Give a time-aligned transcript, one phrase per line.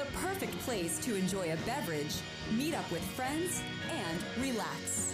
[0.00, 2.14] The perfect place to enjoy a beverage,
[2.56, 5.12] meet up with friends, and relax.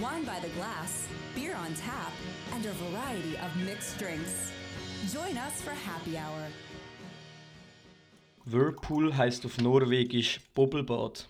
[0.00, 2.12] Wine by the glass, beer on tap,
[2.52, 4.52] and a variety of mixed drinks.
[5.12, 6.46] Join us for happy hour.
[8.46, 11.26] Whirlpool heißt auf Norwegisch Bobbelbad.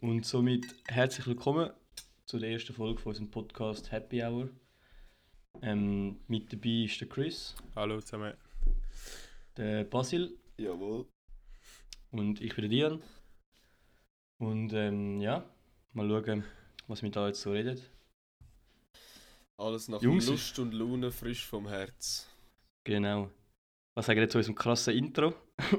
[0.00, 1.68] Und somit herzlich willkommen
[2.24, 4.48] zu der ersten Folge von unserem Podcast Happy Hour.
[5.60, 8.32] Ähm, mit dabei ist der Chris, Hallo zusammen.
[9.58, 11.04] der Basil Jawohl.
[12.14, 13.02] Und ich bin der Dian.
[14.38, 15.48] Und ähm, ja,
[15.92, 16.44] mal schauen,
[16.86, 17.80] was wir da jetzt so reden.
[19.56, 22.28] Alles nach Jungs, Lust und Laune, frisch vom Herz.
[22.84, 23.30] Genau.
[23.94, 25.34] Was sagen wir jetzt zu unserem krassen Intro?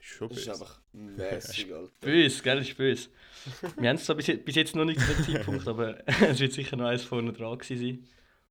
[0.00, 1.92] Ist schon Das ist einfach mäßig, Alter.
[2.00, 2.56] Bös, gell?
[2.56, 3.08] Das ist bös.
[3.76, 6.40] Wir haben es zwar bis jetzt, bis jetzt noch nicht zu dem Zeitpunkt, aber es
[6.40, 8.08] wird sicher noch eins vorne dran gewesen sein.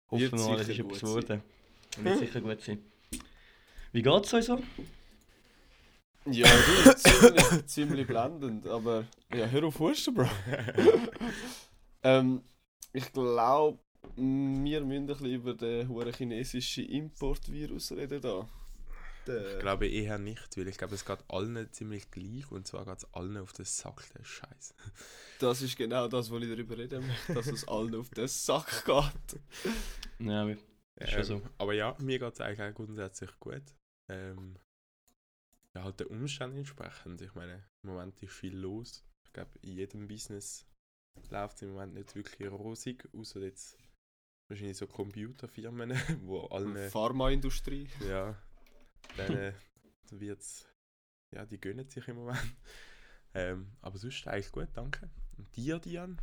[0.10, 1.44] Hoffen wir mal, es ist etwas geworden.
[1.98, 2.80] Wird sicher gut sein.
[3.92, 4.60] Wie geht's euch so?
[6.28, 10.28] Ja, du, ziemlich, ziemlich blendend, aber ja, hör auf Husten, Bro.
[12.04, 12.42] ähm,
[12.94, 13.80] ich glaube,
[14.16, 18.48] wir müssen ein bisschen über den hohen chinesischen Importvirus reden da.
[19.28, 22.86] Der, Ich glaube eher nicht, weil ich glaube, es geht allen ziemlich gleich und zwar
[22.86, 24.76] geht es allen auf den Sack, der Scheiß.
[25.40, 28.84] das ist genau das, was ich darüber reden möchte, dass es allen auf den Sack
[28.86, 29.40] geht.
[30.20, 30.58] Ja, wir-
[31.00, 31.42] Ist schon so.
[31.58, 33.64] Aber ja, mir geht es eigentlich auch grundsätzlich gut.
[34.10, 34.58] Ähm,
[35.76, 37.22] ja, halt den Umständen entsprechend.
[37.22, 39.04] Ich meine, im Moment ist viel los.
[39.26, 40.66] Ich glaube, in jedem Business
[41.30, 43.78] läuft es im Moment nicht wirklich rosig, außer jetzt
[44.50, 45.92] wahrscheinlich so Computerfirmen,
[46.24, 47.90] wo alle Pharmaindustrie.
[48.08, 48.38] Ja,
[49.18, 49.54] dann
[50.12, 50.68] wird's.
[51.34, 52.56] Ja, die gönnen sich im Moment.
[53.34, 55.10] Ähm, aber sonst eigentlich gut, danke.
[55.38, 56.22] Und dir, Dian?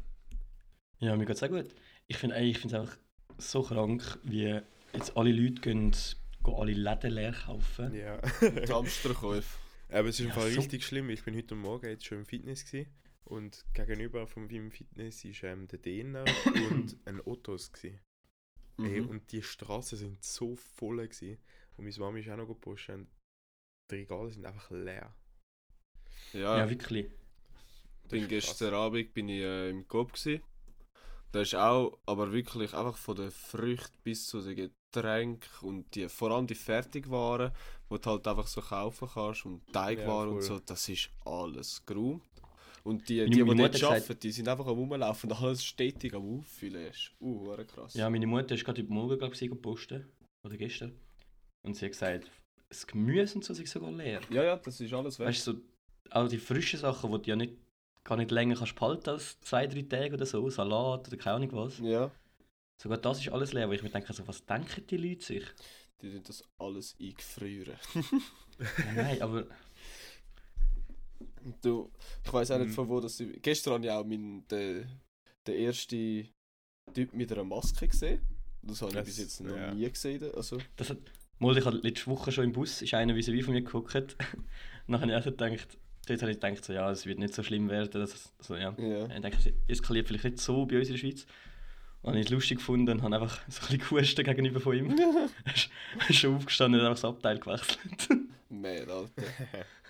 [0.98, 1.75] ja, mir geht's auch gut.
[2.06, 2.98] Ich finde eigentlich, ich finde es einfach
[3.37, 4.61] so krank, wie
[4.94, 5.92] jetzt alle Leute gehen
[6.48, 7.95] alle Läden leer kaufen.
[7.95, 8.21] Ja.
[8.69, 9.59] Hamsterkäufe.
[9.89, 11.11] aber es ist im Ja, Fall so- richtig schlimm.
[11.11, 12.91] Ich bin heute Morgen jetzt schon im Fitness gewesen,
[13.25, 16.25] und gegenüber von meinem Fitness ist ähm, der Däner
[16.71, 18.00] und ein Ottos gewesen.
[18.78, 19.09] Ey, Mhm.
[19.11, 21.39] und die Straßen sind so voll gewesen.
[21.77, 23.09] Und meine Mama ist auch noch gepostet und
[23.91, 25.15] die Regale sind einfach leer.
[26.33, 27.11] Ja, Ja, wirklich.
[28.09, 28.28] bin ist krass.
[28.28, 30.41] gestern Abend bin ich äh, im Coop gsi.
[31.33, 36.08] Da ist auch, aber wirklich einfach von den Früchten bis zu den Getränken und die,
[36.08, 37.50] vor allem die Fertigwaren,
[37.91, 41.84] die du halt einfach so kaufen kannst und Teigwaren Ja, und so, das ist alles
[41.86, 42.22] geräumt.
[42.84, 45.30] Und die, Meine- die, die, meine dort Mutter hat arbeiten, die sind einfach am rumlaufen
[45.30, 46.86] und alles stetig am Auffüllen.
[46.86, 47.94] Das ist uh, krass.
[47.94, 50.04] Ja, meine Mutter ist gerade heute Morgen, glaube ich, gepostet.
[50.44, 50.92] Oder gestern.
[51.64, 52.30] Und sie hat gesagt,
[52.69, 54.20] das Gemüse und so sind sogar leer.
[54.30, 55.28] ja, ja, das ist alles weg.
[55.28, 55.60] Weißt du, so,
[56.10, 57.54] all die frischen Sachen, die du ja nicht,
[58.03, 61.53] gar nicht länger kannst behalten als zwei, drei Tage oder so, Salat oder keine Ahnung
[61.53, 61.78] was.
[61.78, 62.10] Ja,
[62.82, 65.44] Sogar das ist alles leer, wo ich mir denke, so, was denken die Leute sich?
[66.00, 67.76] die tun das alles eingefrieren.
[68.59, 69.47] Ja, nein, aber
[71.62, 71.91] Du,
[72.25, 72.75] ich weiß auch nicht Mhm.
[72.75, 73.22] von wo das.
[73.41, 74.87] Gestern habe ich auch meinen, den,
[75.47, 76.28] den ersten
[76.94, 78.21] Typ mit einer Maske gesehen.
[78.62, 79.75] Das habe ich Das- bis jetzt noch ja.
[79.75, 80.22] nie gesehen.
[80.34, 80.98] Also, das hat,
[81.38, 83.94] mal, ich hatte letzte Woche schon im Bus, ist einer wie von mir geguckt.
[84.87, 87.42] Dann habe ich auch gedacht, dort habe ich gedacht, so, ja, es wird nicht so
[87.42, 87.91] schlimm werden.
[87.91, 88.75] Dass, so, ja.
[88.78, 89.06] ja.
[89.06, 91.26] Ich denke, es eskaliert vielleicht nicht so bei uns in der Schweiz.
[92.05, 94.91] Habe ich es lustig gefunden und habe einfach so ein bisschen gehustet gegenüber von ihm.
[95.45, 95.71] Er ist-
[96.09, 98.09] ist schon aufgestanden und hat einfach das Abteil gewechselt.
[98.49, 99.23] Man, Alter.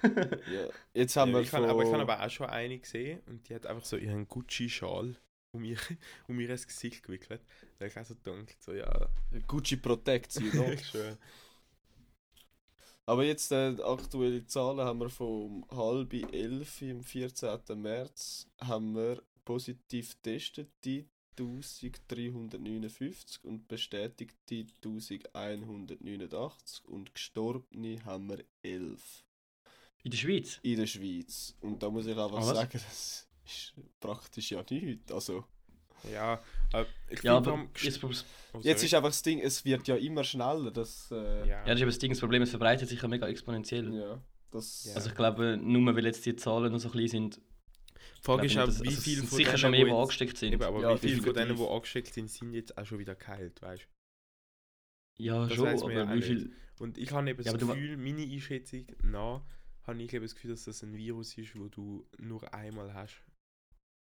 [0.53, 0.69] ja.
[0.95, 3.21] Jetzt haben Ja, wir ich habe aber, ich von- habe aber auch schon eine gesehen
[3.27, 5.17] und die hat einfach so ihren Gucci-Schal
[5.53, 5.79] um ihr,
[6.29, 7.41] um ihr Gesicht gewickelt.
[7.79, 9.09] Da habe ich auch so gedacht, so ja,
[9.47, 10.77] Gucci Protect, you know.
[10.77, 11.19] schwöre.
[13.07, 17.59] Aber jetzt äh, aktuelle Zahlen haben wir vom halb elf am 14.
[17.81, 21.07] März haben wir positiv getestete
[21.39, 24.67] 1359 und bestätigte
[25.35, 29.25] 1189 und gestorbene haben wir 11
[30.05, 30.59] In der Schweiz?
[30.63, 31.55] in der Schweiz.
[31.61, 35.13] Und da muss ich einfach Ah, sagen, das ist praktisch ja nichts.
[35.13, 35.45] Also,
[36.13, 38.11] Ja, aber ich Ja, aber jetzt, oh,
[38.61, 40.71] jetzt ist einfach das Ding, es wird ja immer schneller.
[40.71, 41.47] Das, äh, ja.
[41.47, 43.93] ja, das ist eben das Ding, das Problem, es verbreitet sich ja mega exponentiell.
[43.95, 44.21] ja,
[44.51, 44.95] das, Ja.
[44.95, 47.41] Also ich glaube, nur weil jetzt die Zahlen noch so klein sind,
[48.23, 49.85] Die Frage ist auch, wie also viel es sind von sicher denen, schon mehr, wo
[49.87, 50.53] die angesteckt sind.
[50.53, 53.15] Eben, aber Ja, wie viele von denen, die angesteckt sind, sind jetzt auch schon wieder
[53.17, 53.89] geheilt, weißt
[55.19, 56.27] Ja, Das schon, weiss ja aber auch wie nicht.
[56.27, 56.45] viel...
[56.79, 56.85] du?
[56.85, 59.43] Und ich habe eben Ja, das du Gefühl, meine Einschätzung nach,
[59.87, 63.21] habe ich eben das Gefühl, dass das ein Virus ist, wo du nur einmal hast.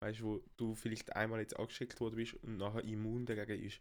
[0.00, 3.80] Weißt du, wo du vielleicht einmal jetzt angesteckt worden bist und nachher immun dagegen ist.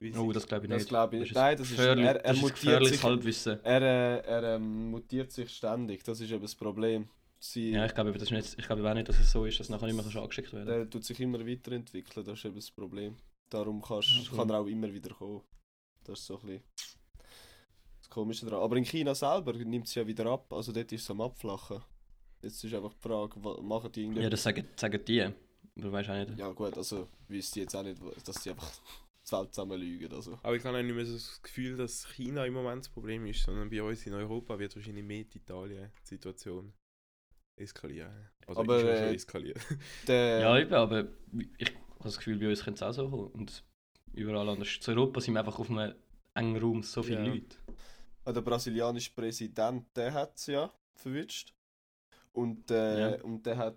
[0.00, 0.88] Weil Oh, das glaube ich das nicht.
[0.88, 1.34] glaube ich ist nicht.
[1.36, 3.64] Nein, das ist, gefährlich- er, er das ist mutiert gefährliches sich Halbwissen.
[3.64, 7.08] Er, äh, er ähm, mutiert sich ständig, das ist eben das Problem.
[7.44, 9.58] Sie, Ja, ich glaube, das ist nicht, ich glaube auch nicht, dass es so ist,
[9.58, 12.70] dass nachher nicht mehr angeschickt werden Der tut sich immer weiterentwickeln, das ist eben das
[12.70, 13.16] Problem.
[13.50, 14.38] Darum kannst, Ja, voll.
[14.38, 15.42] kann er auch immer wieder kommen.
[16.04, 16.62] Das ist so ein bisschen
[18.00, 18.62] das Komische daran.
[18.62, 21.82] Aber in China selber nimmt es ja wieder ab, also dort ist es am Abflachen.
[22.42, 24.22] Jetzt ist einfach die Frage, machen die irgendwie...
[24.22, 25.22] Ja, das sagen, sagen die.
[25.22, 26.38] Aber weißt auch nicht.
[26.38, 28.70] Ja gut, also wüsste ich jetzt auch nicht, dass die einfach
[29.26, 30.12] die Welt zusammen lügen.
[30.12, 30.38] Also.
[30.44, 33.26] Aber ich habe auch nicht mehr so das Gefühl, dass China im Moment das Problem
[33.26, 36.72] ist, sondern bei uns in Europa wird wahrscheinlich mehr die Italien-Situation
[37.56, 38.30] eskalieren.
[38.46, 39.60] Also Aber, ist ja schon äh, eskaliert.
[40.08, 41.08] Der, Ja, eben, aber
[41.58, 43.28] ich habe das Gefühl, bei uns könnte es auch so kommen.
[43.32, 43.64] Und
[44.12, 44.78] überall anders.
[44.80, 45.94] Zu Europa sind wir einfach auf einem
[46.34, 47.32] engen Raum so viele Ja.
[47.32, 47.56] Leute.
[48.26, 51.54] der brasilianische Präsident, der hat es ja verwünscht.
[52.32, 53.22] Und, äh, Ja.
[53.22, 53.76] und der hat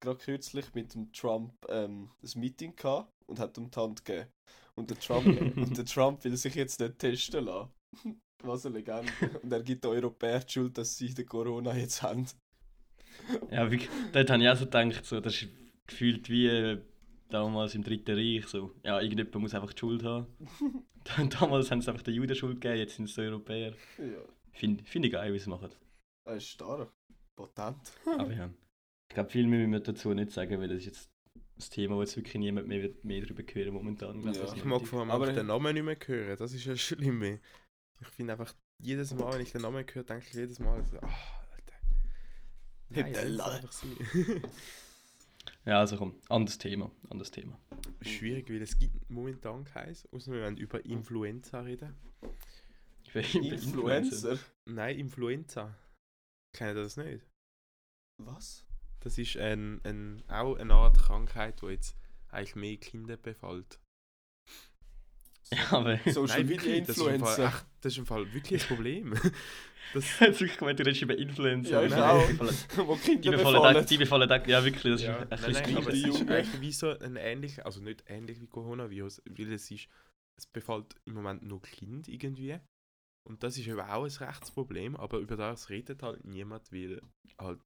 [0.00, 4.28] gerade kürzlich mit dem Trump ähm, ein Meeting gehabt und hat ihm die Hand gegeben.
[4.74, 5.26] Und der Trump,
[5.56, 7.70] und der Trump will sich jetzt nicht testen lassen.
[8.42, 9.12] Was eine Legende.
[9.42, 12.24] Und er gibt den Europäern die Schuld, dass sie den Corona jetzt haben.
[13.50, 13.80] Ja, wie,
[14.12, 15.48] dort habe ich auch so gedacht, so, das ist
[15.86, 16.80] gefühlt wie äh,
[17.30, 18.46] damals im Dritten Reich.
[18.46, 18.74] So.
[18.84, 20.26] Ja, irgendjemand muss einfach die Schuld haben.
[21.40, 23.74] damals haben sie einfach den Juden Schuld gegeben, jetzt sind es die Europäer.
[23.98, 24.04] Ja,
[24.52, 25.70] Finde find ich geil, wie sie es machen.
[26.26, 26.92] er ist stark.
[27.36, 27.92] Potent.
[28.18, 28.50] Aber ja.
[29.10, 31.10] Ich glaube, viel mehr müssen wir dazu nicht sagen, weil das ist jetzt
[31.56, 34.20] das Thema, wo jetzt wirklich niemand mehr, wird mehr darüber hören momentan.
[34.22, 34.32] Ja.
[34.32, 37.22] das Ich mag vor allem Aber- den Namen nicht mehr hören, das ist ja schlimm.
[37.22, 37.40] ey.
[38.00, 40.98] Ich finde einfach, jedes Mal, wenn ich den Namen höre, denke ich jedes Mal so,
[40.98, 41.08] Alter.
[42.90, 43.14] Nein.
[45.64, 46.90] Ja, also komm, anderes Thema.
[47.10, 47.58] Anderes Thema.
[48.00, 51.94] Schwierig, weil es gibt momentan keins, außer wir wollen über Influenza reden.
[53.12, 54.38] Influencer.
[54.64, 55.74] Nein, Influenza.
[56.54, 57.26] Kennt ihr das nicht?
[58.18, 58.64] Was?
[59.00, 61.96] Das ist ein, ein, auch eine Art Krankheit, die jetzt
[62.30, 63.78] eigentlich mehr Kinder befällt.
[65.52, 67.46] Ja, aber Social Nein, Media wirklich, das ist Fall, Influencer.
[67.46, 69.14] ach, das ist im Fall wirklich ein Problem.
[69.94, 71.70] das, ich habe wirklich gemeint, du redest über Influencer.
[71.70, 72.26] Ja, ich Nein, auch.
[72.26, 75.28] Die befallen, Wo die Kinder befallen, die befallen auch- ja wirklich, das ist ja, ein
[75.28, 78.46] nein, bisschen nein, aber es ist eigentlich wie so ein ähnlich, also nicht ähnlich wie
[78.46, 79.88] Coronavirus, weil es ist,
[80.36, 82.58] es befällt im Moment nur Kind irgendwie.
[83.26, 87.00] Und das ist eben auch ein Rechtsproblem, aber über das redet halt niemand, weil
[87.38, 87.60] halt,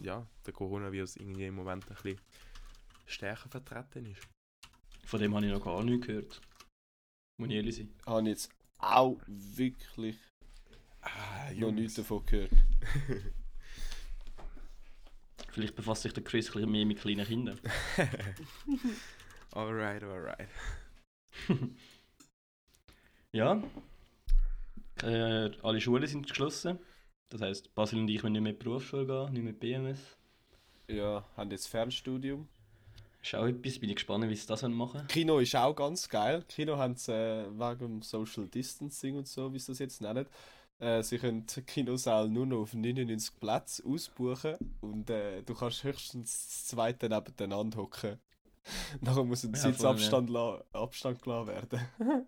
[0.00, 2.20] ja, der Coronavirus irgendwie im Moment ein bisschen
[3.06, 4.22] stärker vertreten ist.
[5.04, 6.40] Von dem habe ich noch gar nichts gehört.
[7.38, 7.94] Muss ich ehrlich sein.
[8.06, 10.16] Habe ich jetzt auch wirklich
[11.02, 12.50] Ah, noch nichts davon gehört.
[15.50, 17.60] Vielleicht befasst sich der Chris ein bisschen mehr mit kleinen Kindern.
[19.52, 20.48] alright, alright.
[23.32, 23.62] Ja.
[25.02, 26.78] Äh, alle Schulen sind geschlossen.
[27.28, 29.60] Das heisst, Basil und ich müssen nicht mehr in die Berufsschule gehen, nicht mehr in
[29.60, 30.16] die BMS.
[30.88, 32.48] Ja, haben jetzt Fernstudium.
[33.26, 35.04] Ist auch etwas, bin ich gespannt, wie sie das machen.
[35.08, 36.44] Kino ist auch ganz geil.
[36.48, 40.26] Kino haben sie äh, wegen Social Distancing und so, wie sie das jetzt nennen.
[40.78, 45.82] Äh, sie können die Kinosaal nur noch auf 99 Plätze ausbuchen und äh, du kannst
[45.82, 48.20] höchstens das zweite nebeneinander hocken.
[49.00, 51.80] Nachher muss ein Ja, Sitzabstand la Abstand gelassen werden.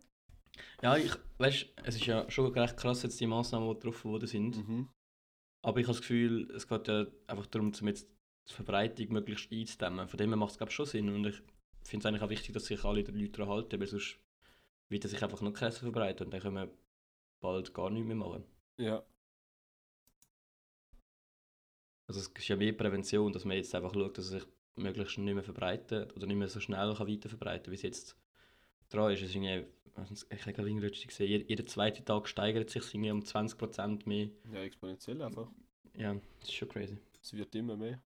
[0.83, 4.27] Ja, ich, weißt, es ist ja schon recht krass jetzt die Massnahmen, die getroffen worden
[4.27, 4.57] sind.
[4.57, 4.89] mhm.
[5.63, 8.09] Aber ich habe das Gefühl, es geht ja einfach darum, um jetzt
[8.49, 10.09] die Verbreitung möglichst einzudämmen.
[10.09, 11.09] Von dem her macht es glaube schon Sinn.
[11.09, 11.43] Und ich
[11.85, 14.19] finde es eigentlich auch wichtig, dass sich alle die Leute daran halten, weil sonst
[14.89, 16.71] wird er sich einfach noch krasser verbreiten und dann können wir
[17.41, 18.45] bald gar nichts mehr machen.
[18.79, 19.05] Ja.
[22.07, 25.19] Also es ist ja mehr Prävention, dass man jetzt einfach schaut, dass er sich möglichst
[25.19, 28.17] nicht mehr verbreitet oder nicht mehr so schnell kann weiter verbreiten wie es jetzt
[28.89, 29.21] dran ist.
[29.23, 29.67] Es ist irgendwie,
[30.31, 34.31] ich habe gerade letztens gesehen, jeder, jeder zweite Tag steigert sich irgendwie um 20% mehr.
[34.53, 35.51] ja, exponentiell einfach.
[35.95, 36.97] Ja, das ist schon crazy.
[37.21, 38.01] Es wird immer mehr.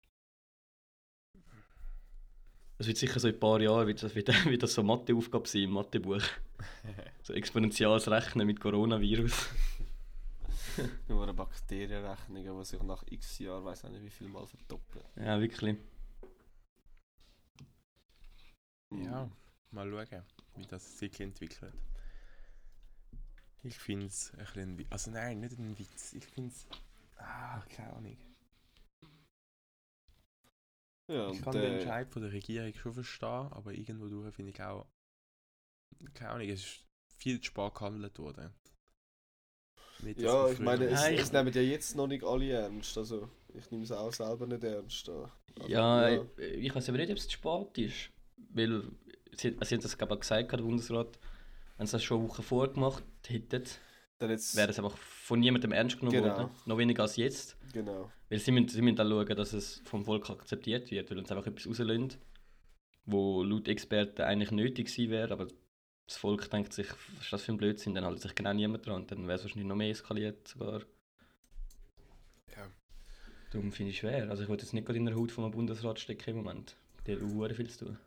[2.83, 4.89] Das wird sicher so in ein paar Jahren wird das, wird, wird das so eine
[4.89, 6.21] Matheaufgabe sein im Mathebuch.
[7.23, 9.51] So exponentielles Rechnen mit Coronavirus.
[11.09, 15.05] Nur eine Bakterienrechnung, die sich nach x Jahren, weiß nicht wie viel Mal verdoppelt.
[15.15, 15.77] Ja, wirklich.
[18.91, 19.31] Ja,
[19.71, 20.25] mal schauen,
[20.57, 21.75] wie das sich entwickelt.
[23.63, 24.93] Ich finde es ein bisschen.
[24.93, 26.15] Also nein, nicht ein Witz.
[26.15, 26.67] Ich finde es.
[27.17, 28.32] Ah, keine Ahnung.
[31.09, 34.63] Ja, Ich kann den Entscheid von der Regierung schon verstehen, aber irgendwo durch finde ich
[34.63, 34.87] auch.
[36.15, 38.53] Keine Ahnung, es ist viel zu spät gehandelt worden.
[40.01, 42.97] Nicht, Ja, ich meine, es, Nein, ich- es nehmen ja jetzt noch nicht alle ernst.
[42.99, 45.09] Also, ich nehme es auch selber nicht ernst.
[45.09, 45.31] Also,
[45.69, 46.25] Ja, ja.
[46.39, 48.11] ich weiß aber nicht, ob es zu spät ist.
[48.55, 48.83] Weil,
[49.37, 51.19] sie, sie haben das glaube ich gesagt, der Bundesrat,
[51.77, 53.63] wenn sie das schon eine Woche vorgemacht hätten,
[54.19, 56.37] wäre es einfach von niemandem ernst genommen Genau.
[56.37, 56.51] worden.
[56.67, 57.57] Noch weniger als jetzt.
[57.73, 58.11] Genau.
[58.33, 61.31] Weil sie müssen, sie müssen dann schauen, dass es vom Volk akzeptiert wird, weil uns
[61.31, 62.15] einfach etwas rauslösen,
[63.05, 65.49] wo laut Experten eigentlich nötig sein wäre, aber
[66.07, 68.87] das Volk denkt sich, was ist das für ein Blödsinn, dann hält sich genau niemand
[68.87, 70.81] dran, dann wäre es wahrscheinlich noch mehr eskaliert sogar.
[72.57, 72.71] Ja.
[73.51, 74.31] Darum finde ich schwer.
[74.31, 76.75] Also ich wollte jetzt nicht gerade in der Haut von einem Bundesrat stecken im Moment.
[77.07, 77.99] Die haben auch viel zu tun.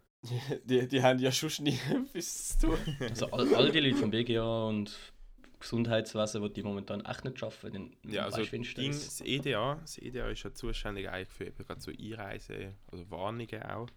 [0.65, 2.79] Die, die haben ja schon nie etwas zu tun.
[2.99, 4.97] Also all, all die Leute vom BGA und
[5.59, 7.93] Gesundheitswesen, wo die momentan echt nicht arbeiten.
[8.03, 9.21] Dann Ja, also Ding, das?
[9.21, 13.87] EDA, das EDA ist ja zuständig eigentlich für eben gerade so Einreise, also Warnungen auch.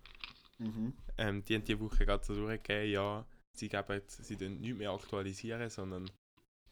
[0.58, 0.92] Mhm.
[1.16, 4.90] Ähm, die haben diese Woche gerade so durchgegeben, ja, sie geben sie tun nicht mehr
[4.90, 6.10] aktualisieren, sondern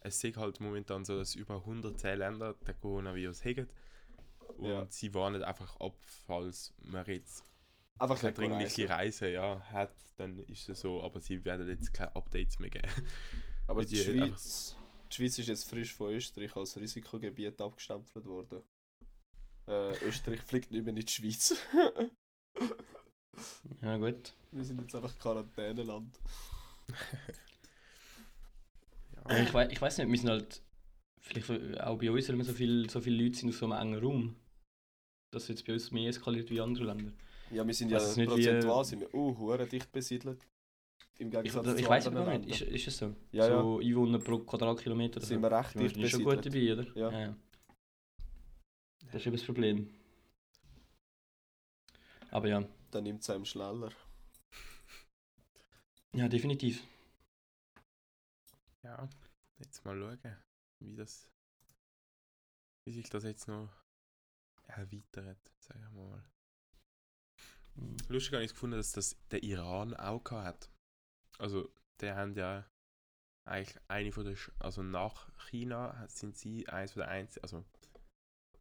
[0.01, 3.69] es ist halt momentan so, dass über 110 Länder den Coronavirus haben.
[4.59, 4.87] Und Ja.
[4.89, 7.45] sie warnen einfach ab, falls man jetzt
[7.99, 8.93] Einfach eine dringliche reisen.
[8.93, 12.89] Reise ja, hat, dann ist es so, aber sie werden jetzt keine Updates mehr geben.
[13.67, 14.77] Aber die die Schweiz,
[15.11, 18.63] die Schweiz ist jetzt frisch von Österreich als Risikogebiet abgestempelt worden.
[19.67, 21.55] Äh, Österreich fliegt nicht mehr in die Schweiz.
[23.83, 24.35] Ja, gut.
[24.51, 26.19] Wir sind jetzt einfach Quarantäneland.
[29.29, 30.63] Äh, Ich, wei ich weiß nicht, wir sind halt.
[31.21, 33.67] Vielleicht äh, auch bei uns, weil wir so, viel, so viele Leute sind auf so
[33.67, 34.37] einem engen Raum.
[35.33, 37.13] Dass es jetzt bei uns mehr eskaliert wie andere Länder.
[37.51, 40.47] Ja, wir sind ja wie, prozentual äh, sind wir uh, hure dicht besiedelt.
[41.19, 42.75] Im Ich, Gegensatz ich zu weiß anderen aber nicht, Ländern.
[42.75, 43.17] ist, ist es so?
[43.33, 46.89] Ja, so Einwohner pro Quadratkilometer sind wir recht Ja, dicht das ist schon gut besiedelt.
[46.89, 47.13] dabei, oder?
[47.13, 47.21] Ja.
[47.29, 47.37] ja.
[49.07, 49.91] Das ist eben das Problem.
[52.31, 53.91] Aber ja, Dann nimmt es einem schneller.
[56.15, 56.83] ja, definitiv.
[58.83, 59.09] Ja,
[59.59, 60.37] jetzt mal schauen,
[60.81, 61.31] wie das.
[62.85, 63.71] Wie sich das jetzt noch
[64.67, 66.25] erweitert, sagen wir mal.
[67.75, 67.97] Mhm.
[68.09, 70.71] Lustig habe ich gefunden, dass das der Iran auch gehabt hat.
[71.39, 71.69] Also,
[72.01, 72.65] der haben ja
[73.45, 77.65] eigentlich eine von der, Sch- also nach China sind sie eines von der einzigen, also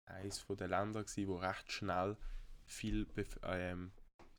[0.05, 2.17] eines von der Länder gewesen, wo recht schnell
[2.65, 3.91] viel, Bef ähm,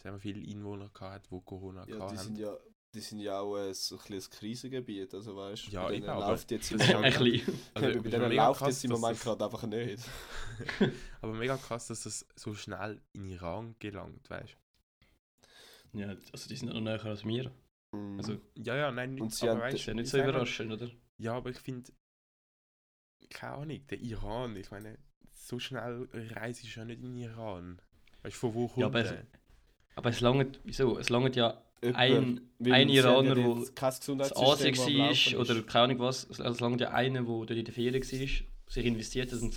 [0.03, 2.27] sagen wir, viele Einwohner gehabt hat, wo Corona Ja, gehabt die haben.
[2.27, 2.57] sind ja,
[2.95, 5.15] die sind ja auch äh, so ein bisschen ein Krisengebiet.
[5.15, 7.59] Also weißt du, Ja, bei eben, läuft jetzt im Ein Moment, bisschen.
[7.75, 10.01] Also, bei denen läuft krass, jetzt im Moment gerade einfach nicht.
[11.21, 14.57] Aber mega krass, dass das so schnell in Iran gelangt, weißt
[15.93, 15.99] du?
[16.01, 17.51] Ja, also die sind ja noch näher als wir.
[17.93, 18.19] Mhm.
[18.19, 20.91] Also, Ja, ja, nein, nicht, aber weißt ist ja nicht ich so überraschend, oder?
[21.19, 21.91] Ja, aber ich finde,
[23.31, 24.99] keine Ahnung, der Iran, ich meine,
[25.33, 27.81] so schnell reist ich ja nicht in den Iran.
[28.23, 29.27] Weißt du, von wo kommt Ja, aber es, der?
[29.95, 30.99] aber es langt, wieso?
[30.99, 32.41] Es langt ja Jemand- ein,
[32.73, 33.47] ein Iraner, ja der
[34.37, 34.37] in
[34.75, 35.35] Asien war ist.
[35.35, 36.25] oder keine Ahnung was.
[36.31, 39.53] Es es langt ja einer, der dort in der Ferien war, sich investiert hat und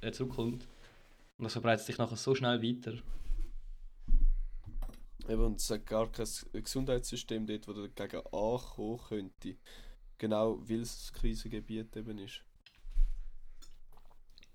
[0.00, 0.66] äh, zurückkommt.
[1.38, 2.94] Und das verbreitet sich nachher so schnell weiter.
[5.28, 9.56] Eben, und es hat gar kein Gesundheitssystem dort, das dagegen ankommen könnte.
[10.18, 12.42] Genau, weil es ein Krisengebiet eben ist.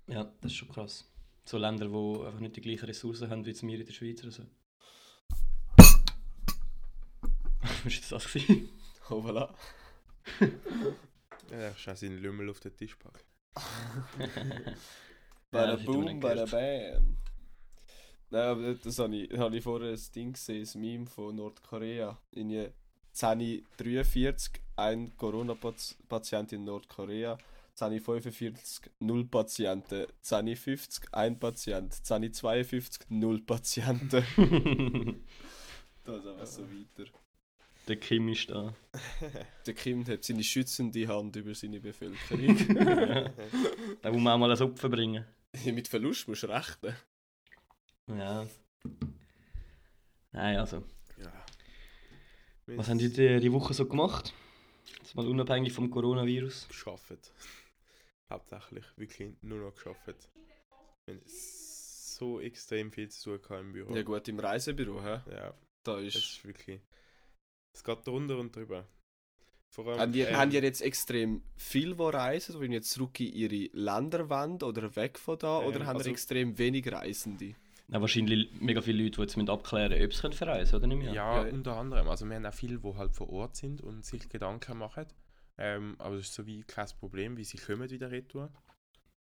[0.06, 1.10] Ja, das ist schon krass.
[1.44, 4.22] So Länder, die einfach nicht die gleichen Ressourcen haben wie jetzt wir in der Schweiz
[4.22, 4.42] oder so.
[7.60, 8.32] Was war das?
[8.32, 8.68] gewesen?
[9.10, 9.52] Oh, voilà.
[11.50, 12.96] Ja, ist auch seinen Lümmel auf den Tisch
[14.16, 14.72] hätte
[15.52, 16.50] man Boom, gehört.
[16.50, 17.16] Bam.
[18.30, 22.16] Nein, aber das habe ich, habe ich vorher ein Ding gesehen, ein Meme von Nordkorea.
[22.30, 22.50] In
[23.12, 27.36] 1043 ein Corona-Patient in Nordkorea.
[27.80, 30.06] 1045 0 Patienten.
[30.22, 31.92] 1050 ein Patient.
[31.92, 34.24] 1052 0 Patienten.
[36.02, 37.10] Das ist einfach so weiter.
[37.86, 38.74] der Kim ist da.
[39.66, 42.56] Der Kim hat seine schützende Hand über seine Bevölkerung.
[44.02, 45.26] Da muss man auch mal ein Opfer bringen.
[45.66, 46.94] Mit Verlust musst du rechnen.
[48.18, 48.46] Ja.
[50.32, 50.84] Nein, also.
[51.16, 51.32] Ja.
[52.66, 54.32] Was haben die die, die Woche so gemacht?
[54.98, 56.68] Jetzt mal unabhängig vom Coronavirus.
[56.68, 57.32] geschafft.
[58.30, 60.30] Hauptsächlich wirklich nur noch geschafft.
[61.26, 63.94] So extrem viel zu tun gehabt im Büro.
[63.94, 65.20] Ja gut, im Reisebüro, hä?
[65.30, 66.16] Ja, Da das ist...
[66.16, 66.80] ist wirklich.
[67.72, 68.86] Es geht drunter und drüber.
[69.70, 70.00] Vor allem.
[70.00, 73.70] Haben die, ähm, haben die jetzt extrem viel, die reisen, die jetzt zurück in ihre
[73.72, 75.60] Länder wollen oder weg von da?
[75.60, 77.54] Ähm, oder haben also- extrem wenig Reisende?
[77.92, 80.86] Ja, wahrscheinlich mega viele Leute, die jetzt müssen abklären müssen, ob sie können verreisen oder
[80.86, 81.12] nicht mehr.
[81.12, 81.52] Ja, Ja.
[81.52, 82.08] unter anderem.
[82.08, 85.06] Also wir haben auch viele, die halt vor Ort sind und sich Gedanken machen.
[85.58, 88.50] Ähm, aber das ist so wie kein Problem, wie sie kommen wieder retour.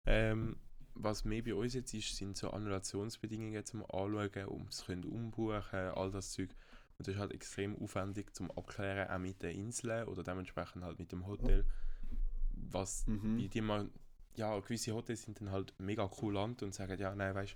[0.05, 0.57] Ähm,
[0.95, 5.79] was mehr bei uns jetzt ist, sind so Annulationsbedingungen zum Anschauen, um es können umbuchen,
[5.95, 6.49] all das Zeug.
[6.97, 10.97] Und das ist halt extrem aufwendig zum Abklären, auch mit den Inseln oder dementsprechend halt
[10.99, 11.63] mit dem Hotel.
[12.69, 13.37] Was Mhm.
[13.37, 13.89] bei die mal,
[14.35, 17.55] ja, gewisse Hotels sind dann halt mega kulant und sagen, ja, nein, weißt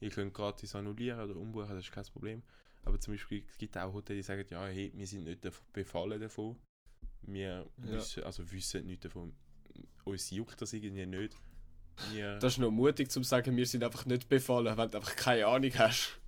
[0.00, 2.42] ihr könnt gratis annullieren oder umbuchen, das ist kein Problem.
[2.84, 5.40] Aber zum Beispiel, es gibt auch Hotels, die sagen, ja, hey, wir sind nicht
[5.72, 6.56] befallen davon.
[7.22, 7.92] Wir Ja.
[7.92, 9.34] wissen, also wissen nicht davon.
[10.04, 11.34] Uns juckt das irgendwie nicht.
[12.12, 15.16] Wir, Das ist noch mutig zu sagen, wir sind einfach nicht befallen, wenn du einfach
[15.16, 16.20] keine Ahnung hast.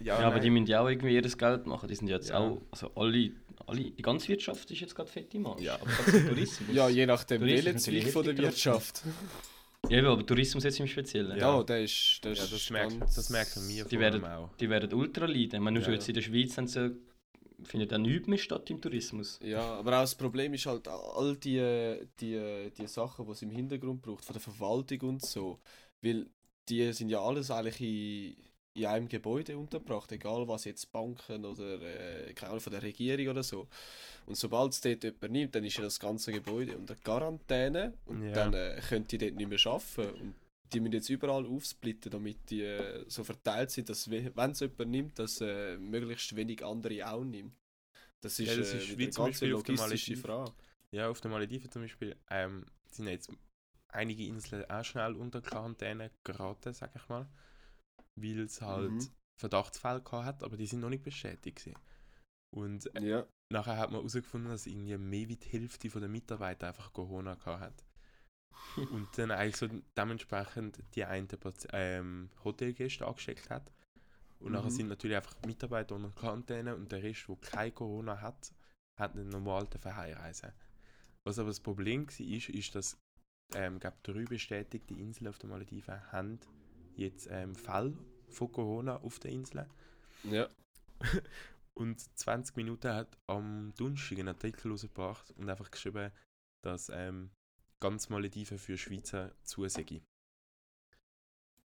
[0.00, 0.42] Ja, aber nein.
[0.42, 1.88] die müssen ja auch irgendwie ihr Geld machen.
[1.88, 2.38] Die sind ja jetzt Ja.
[2.38, 3.30] auch, also alle,
[3.66, 5.60] alle, die ganze Wirtschaft ist jetzt gerade fett im Arsch.
[5.62, 5.76] Ja.
[5.76, 5.86] aber
[6.26, 6.74] Tourismus.
[6.74, 9.02] Ja, je nachdem, ist Zweig von der Wirtschaft.
[9.90, 11.38] ja, aber Tourismus jetzt im Speziellen.
[11.38, 11.56] Ja.
[11.56, 14.44] Ja, der ist, der ja, das, merken, ganz- das merken wir Die vor werden- allem
[14.44, 14.56] auch.
[14.56, 15.54] Die werden ultra leiden.
[15.54, 16.10] Ich meine, nur Ja, schon jetzt ja.
[16.10, 16.90] in der Schweiz haben sie ja
[17.66, 19.38] findet auch nichts mehr statt im Tourismus.
[19.42, 23.50] Ja, aber auch das Problem ist halt all die, die, die Sachen, die es im
[23.50, 25.60] Hintergrund braucht, von der Verwaltung und so.
[26.02, 26.26] Weil
[26.68, 28.36] die sind ja alles eigentlich in,
[28.74, 33.28] in einem Gebäude untergebracht, egal was jetzt Banken oder äh, keine Ahnung, von der Regierung
[33.28, 33.68] oder so.
[34.26, 38.24] Und sobald es dort jemand nimmt, dann ist ja das ganze Gebäude unter Quarantäne und
[38.24, 38.32] Ja.
[38.32, 40.20] dann äh, können die dort nicht mehr arbeiten.
[40.20, 40.34] Und
[40.72, 44.60] die müssen jetzt überall aufsplitten, damit die äh, so verteilt sind, dass we- wenn es
[44.60, 47.54] jemand nimmt, dass äh, möglichst wenig andere auch nimmt.
[48.20, 50.16] Das ist, Ja, das äh, ist wie eine zum ganz Beispiel logistische.
[50.16, 50.52] Frage.
[50.90, 53.30] Ja, auf den Malediven zum Beispiel ähm, sind jetzt
[53.88, 57.28] einige Inseln auch schnell unter Quarantäne geraten, sag ich mal.
[58.16, 59.10] Weil es halt Mhm.
[59.40, 61.56] Verdachtsfälle gehabt hat, aber die sind noch nicht bestätigt.
[61.58, 61.78] Gewesen.
[62.54, 66.68] Und äh, Ja, nachher hat man herausgefunden, dass irgendwie mehr wie die Hälfte der Mitarbeiter
[66.68, 67.84] einfach Corona gehabt hat.
[68.90, 71.28] Und dann eigentlich so dementsprechend die einen
[71.72, 73.72] ähm, Hotelgäste angesteckt hat.
[74.40, 74.70] Und nachher Mhm.
[74.70, 78.52] sind natürlich einfach Mitarbeiter unter Quarantäne und der Rest, der kein Corona hat,
[79.00, 80.52] hat einen normalen Verheiraten.
[81.24, 82.98] Was aber das Problem war, ist, ist dass
[83.54, 86.40] ähm, glaub, drei bestätigte Inseln auf den Malediven haben
[86.98, 87.96] jetzt ähm, Fälle
[88.28, 89.68] von Corona auf den Inseln.
[90.24, 90.48] ja.
[91.76, 96.12] Und 20 Minuten hat am Donnerstag einen Artikel rausgebracht und einfach geschrieben,
[96.62, 97.32] dass ähm,
[97.80, 100.00] ganz Malediven für Schweizer zusäge.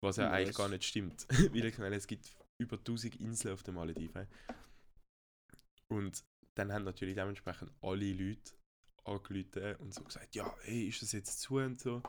[0.01, 0.33] Was ja Nice.
[0.33, 1.27] eigentlich gar nicht stimmt.
[1.53, 4.27] Weil ich meine, es gibt über 1000 Inseln auf den Malediven.
[5.89, 6.23] Und
[6.55, 8.53] dann haben natürlich dementsprechend alle Leute
[9.03, 12.01] angerufen und so gesagt, ja, hey, ist das jetzt zu und so.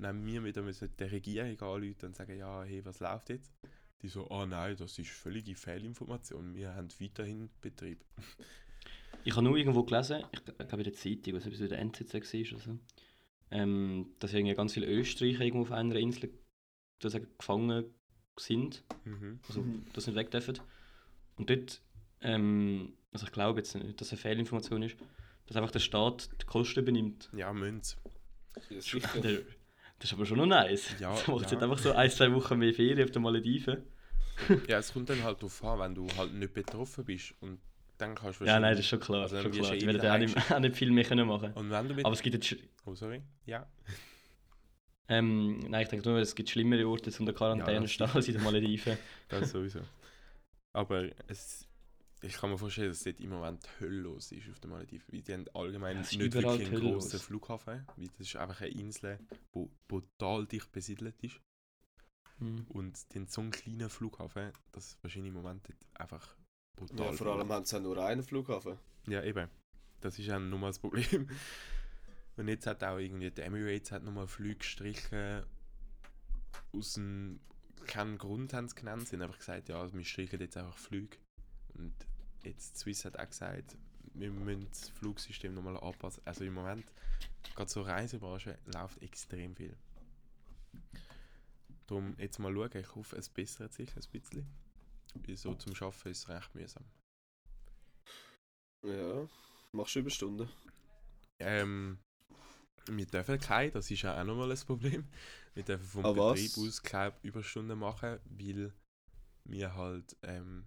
[0.00, 3.52] Dann wir wieder müssen der Regierung anrufen und sagen, ja, hey, was läuft jetzt?
[4.00, 6.54] Die so, ah nein, das ist völlige Fehlinformation.
[6.54, 8.04] Wir haben weiterhin Betrieb.
[9.24, 12.14] Ich habe nur irgendwo gelesen, ich glaube in der Zeitung, was etwas in der NZZ
[12.14, 12.78] war oder so,
[13.50, 16.30] ähm, dass irgendwie ganz viele Österreicher irgendwo auf einer Insel
[17.02, 17.86] sozusagen gefangen
[18.38, 19.40] sind, Mhm.
[19.48, 19.64] also
[19.94, 20.60] dass sie nicht weg dürfen.
[21.36, 21.82] Und dort,
[22.20, 24.96] ähm, also ich glaube jetzt nicht, dass es eine Fehlinformation ist,
[25.46, 27.28] dass einfach der Staat die Kosten übernimmt.
[27.32, 27.96] Ja, Münz.
[28.70, 29.20] ja sicher.
[29.20, 29.40] Der,
[29.98, 30.94] das ist aber schon noch nice.
[31.00, 31.52] Ja, da macht ja.
[31.52, 33.82] jetzt einfach so ein, zwei Wochen mehr Ferien auf den Malediven.
[34.68, 37.58] Ja, es kommt dann halt darauf an, wenn du halt nicht betroffen bist und
[37.98, 39.22] dann kannst du Ja, nein, das ist schon klar.
[39.22, 39.74] Also schon klar.
[39.74, 42.06] eh werden wieder auch nicht, auch nicht viel mehr können machen Und wenn du mit...
[42.06, 43.22] Aber es gibt jetzt, oh, sorry.
[43.46, 43.66] Ja.
[45.08, 48.28] ähm, nein, ich denke nur, es gibt schlimmere Orte jetzt unter Quarantäne das stehen als
[48.28, 48.96] in den Malediven.
[49.28, 49.80] Das sowieso.
[50.72, 51.67] Aber es,
[52.20, 55.04] ich kann mir vorstellen, dass dort im Moment die Hölle los ist auf den Malediven.
[55.12, 57.20] Weil die haben allgemein es nicht wirklich einen Hölle grossen.
[57.20, 57.86] Flughafen.
[57.96, 59.18] Weil das ist einfach eine Insel,
[59.54, 61.40] die brutal dicht besiedelt ist.
[62.38, 62.66] Hm.
[62.68, 66.36] Und den so einen kleinen Flughafen, das ist wahrscheinlich im Moment dort einfach
[66.76, 67.06] brutal.
[67.06, 68.78] ja, vor allem haben sie ja nur einen Flughafen.
[69.06, 69.48] Ja, eben.
[70.00, 71.28] Das ist ja nochmal das Problem.
[72.36, 75.42] Und jetzt hat auch irgendwie die Emirates hat nochmal Flüge gestrichen.
[76.72, 77.40] Aus dem
[77.86, 79.08] keinen Grund haben sie genannt.
[79.08, 81.16] Sie haben einfach gesagt, ja, wir streichen jetzt einfach Flüge.
[81.78, 81.94] Und
[82.44, 83.76] jetzt Swiss hat auch gesagt,
[84.14, 86.22] wir müssen das Flugsystem nochmal anpassen.
[86.24, 86.84] Also im Moment,
[87.54, 89.76] gerade so Reisebranche, läuft extrem viel.
[91.86, 94.46] Darum jetzt mal schauen, ich hoffe, es bessert sich ein bisschen.
[95.14, 96.84] Weil so zum Arbeiten ist es recht mühsam.
[98.84, 99.26] Ja.
[99.72, 100.48] Machst du Überstunden?
[101.40, 101.98] Ähm,
[102.86, 105.06] wir dürfen keine, das ist ja auch nochmal ein Problem.
[105.54, 106.40] Wir dürfen vom Ah, was?
[106.40, 108.72] Betrieb aus keine Überstunden machen, weil
[109.44, 110.66] wir halt, ähm,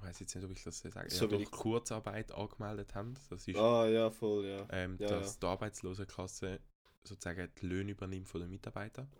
[0.00, 2.94] ich weiß jetzt nicht, ob ich das so sage, So ja, wie durch Kurzarbeit angemeldet
[2.94, 3.14] haben.
[3.28, 4.66] Das ist, Ah, ja, voll, ja.
[4.70, 6.60] ähm, ja, dass die Arbeitslosenkasse
[7.04, 9.10] sozusagen die Löhne übernimmt von den Mitarbeitern.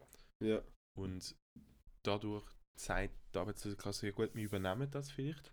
[0.41, 0.63] Ja.
[0.99, 1.37] Und
[2.03, 2.45] dadurch
[2.77, 5.53] sagt die Arbeitslosenkasse, ja gut, wir übernehmen das vielleicht.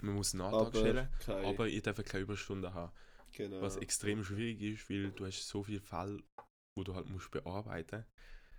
[0.00, 1.46] Man muss einen Antrag Aber stellen, keine.
[1.46, 2.92] aber ihr dürft keine Überstunden haben.
[3.32, 3.60] genau.
[3.60, 6.22] Was extrem schwierig ist, weil du hast so viele Fälle,
[6.76, 8.06] wo du halt musst bearbeiten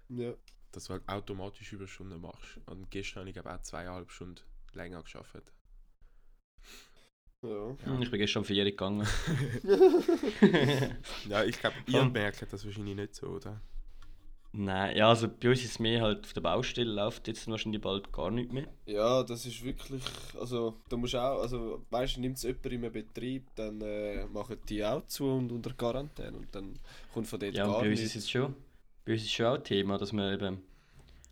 [0.10, 0.34] ja.
[0.72, 2.60] dass du halt automatisch Überstunden machst.
[2.66, 4.42] Und gestern habe ich glaube auch zweieinhalb Stunden
[4.74, 5.52] länger geschafft.
[7.44, 7.76] Ja.
[7.86, 9.08] Hm, Ich bin gestern vier gegangen.
[11.30, 13.62] Ja, ich glaube, ihr merkt das wahrscheinlich nicht so, oder?
[14.54, 17.80] Nein, ja, also bei uns ist es mehr halt auf der Baustelle, läuft jetzt wahrscheinlich
[17.82, 18.68] bald gar nicht mehr.
[18.86, 20.04] Ja, das ist wirklich,
[20.38, 24.26] also da musst auch, also weißt du, nimmt es jemand in einem Betrieb, dann äh,
[24.26, 26.78] machen die auch zu und unter Quarantäne und dann
[27.14, 28.08] kommt von dort Ja, gar bei uns nichts.
[28.16, 28.54] ist jetzt schon,
[29.06, 30.62] bei uns ist schon auch ein Thema, dass wir eben,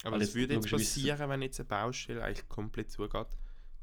[0.06, 3.28] Aber das würde jetzt passieren, wenn jetzt eine Baustelle eigentlich komplett zugeht.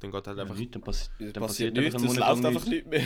[0.01, 0.57] Dann geht halt ja, einfach.
[0.57, 2.69] nichts, dann, passi dann passiert passiert nichts, es läuft einfach nichts.
[2.69, 3.03] nicht mehr.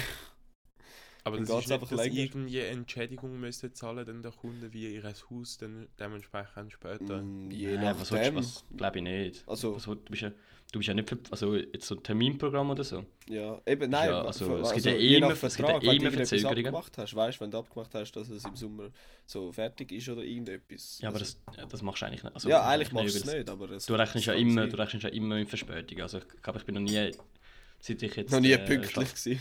[1.25, 5.03] Aber dann das ist nicht, dass irgendwie Entschädigung müsste zahlen, dann der Kunde wie ihr
[5.05, 7.23] Haus dann dementsprechend später.
[7.23, 9.45] Mm, Je Nein, was willst du, was, glaube ich nicht.
[9.49, 10.31] Also, Was, du, du, bist ja,
[10.73, 13.05] du bist ja nicht, ver- also jetzt so ein Terminprogramm oder so.
[13.29, 15.75] ja, eben, nein, Ja, also, ver- es gibt ja je immer- es gibt ja wenn
[15.75, 16.67] immer du irgendetwas Verzögerungen.
[16.67, 18.91] abgemacht hast, weißt du, wenn du abgemacht hast, dass es im Sommer
[19.27, 21.01] so fertig ist oder irgendetwas.
[21.01, 22.35] Ja, aber also, das, ja, das machst du eigentlich nicht.
[22.35, 24.71] Also, ja, eigentlich machst du es nicht, aber es Du rechnest, ja immer, sein.
[24.71, 26.01] du rechnest ja immer in Verspätung.
[26.01, 27.13] Also ich glaube, ich bin noch nie
[27.83, 28.31] seit ich jetzt...
[28.31, 29.41] Noch nie äh, pünktlich gewesen.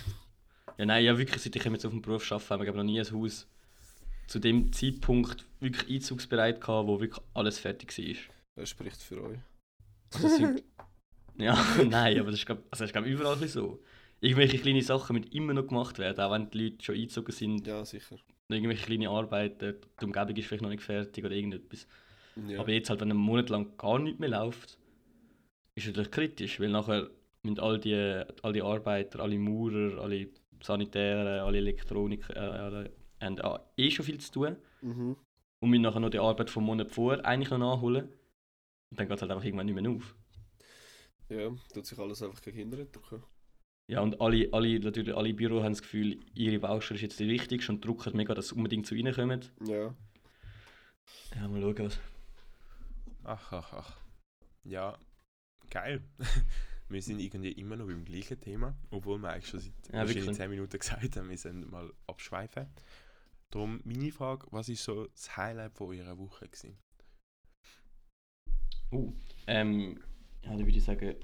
[0.79, 3.01] Ja, nein, ja wirklich, seit ich jetzt auf dem Beruf arbeite, haben wir noch nie
[3.01, 3.45] ein Haus
[4.27, 8.33] zu dem Zeitpunkt wirklich einzugsbereit gehabt, wo wirklich alles fertig war.
[8.55, 9.39] Das spricht für euch.
[10.13, 10.63] Also sind,
[11.37, 13.83] ja, nein, aber das ist, glaub, also das ist glaub, überall so.
[14.21, 17.67] Irgendwelche kleine Sachen müssen immer noch gemacht werden, auch wenn die Leute schon eingezogen sind.
[17.67, 18.15] Ja, sicher.
[18.47, 21.87] Irgendwelche kleine Arbeiten, die Umgebung ist vielleicht noch nicht fertig oder irgendetwas.
[22.47, 22.61] Ja.
[22.61, 24.77] Aber jetzt halt, wenn ein Monat lang gar nichts mehr läuft,
[25.75, 27.09] ist es natürlich kritisch, weil nachher
[27.43, 30.29] müssen all die, all die Arbeiter, alle Maurer, alle
[30.61, 32.89] Sanitäre, alle Elektroniker, äh,
[33.21, 35.17] haben äh, eh schon viel zu tun Mhm.
[35.61, 38.05] und müssen nachher noch die Arbeit vom Monat vor eigentlich noch nachholen.
[38.91, 40.15] Und dann geht es halt einfach irgendwann nicht mehr auf.
[41.29, 43.23] Ja, tut sich alles einfach gegen hinten drücken.
[43.87, 47.27] Ja, und alle, alle, natürlich alle Büros haben das Gefühl, ihre Baustelle ist jetzt die
[47.27, 49.41] wichtigste und drucken mega, dass sie unbedingt zu ihnen kommen.
[49.65, 49.93] Ja.
[51.35, 51.99] Ja, mal schauen, was.
[53.23, 53.97] Ach, ach, ach.
[54.63, 54.97] Ja,
[55.69, 56.03] geil.
[56.89, 60.23] wir sind irgendwie immer noch beim gleichen Thema, obwohl wir eigentlich schon seit Ja, wahrscheinlich
[60.23, 60.37] wirklich.
[60.37, 62.67] 10 Minuten gesagt haben, wir sollen mal abschweifen.
[63.51, 66.77] Darum meine Frage, was ist so das Highlight von eurer Woche gewesen?
[68.91, 69.13] Uh,
[69.47, 69.99] ähm,
[70.43, 71.15] ja, dann würde ich sagen,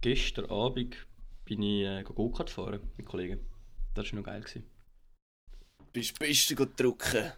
[0.00, 0.96] gestern Abend
[1.44, 3.40] bin ich äh, Go-Kart fahren mit Kollegen.
[3.94, 4.40] Das war noch geil.
[4.40, 4.64] Gewesen.
[5.92, 7.32] Bist du Beste drücken.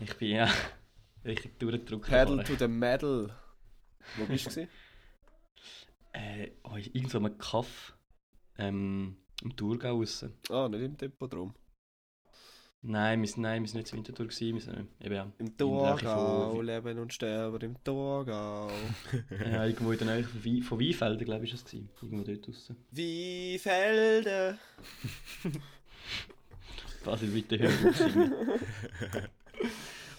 [0.00, 0.52] Ich bin ja
[1.24, 2.06] richtig durchgedrückt.
[2.06, 3.34] Pedal to the metal.
[4.16, 4.68] Wo bist du?
[6.12, 7.96] Äh, oh, irgend so einem Kaff
[8.58, 10.24] ähm, im Thurgau raus.
[10.50, 11.54] ah, nicht im Tempodrom.
[12.80, 15.56] Nein, wir sind, nein, wir sind nicht zu Winterthur gewesen, wir sind eben ja, Im
[15.56, 18.70] Thurgau, leben und sterben im Thurgau.
[19.30, 21.64] ja, irgendwo in der Nähe von, Wei- von Weinfelden, glaube ich, war es.
[21.64, 21.90] gewesen.
[22.00, 22.72] Irgendwo dort raus.
[22.92, 24.58] Wie Felden.
[27.04, 27.70] Basil, bitte hör.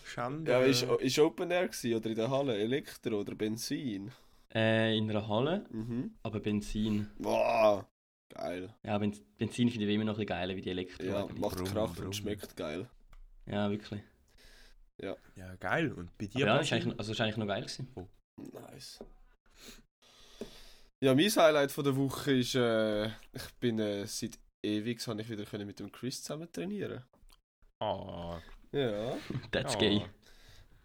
[0.05, 0.51] Schande.
[0.51, 2.57] Ja, ist, ist Open Air gewesen, oder in der Halle?
[2.57, 4.11] Elektro oder Benzin?
[4.53, 6.15] Äh, in einer Halle, Mhm.
[6.23, 7.09] aber Benzin.
[7.19, 7.85] Wow.
[8.29, 8.73] Geil.
[8.83, 11.03] Ja, Ben- Benzin finde ich immer noch ein bisschen geiler wie die Elektro.
[11.05, 11.39] Ja, eigentlich.
[11.39, 12.05] macht Brumm, Krach brumm.
[12.07, 12.87] und schmeckt geil.
[13.47, 14.01] ja wirklich.
[15.01, 15.15] Ja,
[15.59, 15.93] geil.
[15.93, 16.45] Und bei Aber dir?
[16.45, 16.61] ja, Basil?
[16.63, 17.87] ist eigentlich, also ist eigentlich noch geil gewesen.
[18.53, 18.99] Nice.
[21.01, 25.29] Ja, mein Highlight von der Woche ist, äh, ich bin äh, seit ewig habe ich
[25.29, 27.03] wieder können mit dem Chris zusammen trainieren.
[27.79, 28.39] Ah,
[28.73, 29.15] Ja.
[29.51, 29.79] That's Ja.
[29.79, 30.05] gay.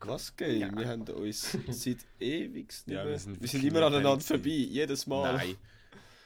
[0.07, 0.59] Was gay?
[0.59, 0.77] Ja.
[0.77, 3.05] Wir haben uns seit ewig nicht Ja, mehr.
[3.05, 5.33] wir wir sind wir sind immer aneinander vorbei, jedes Mal.
[5.35, 5.57] nein.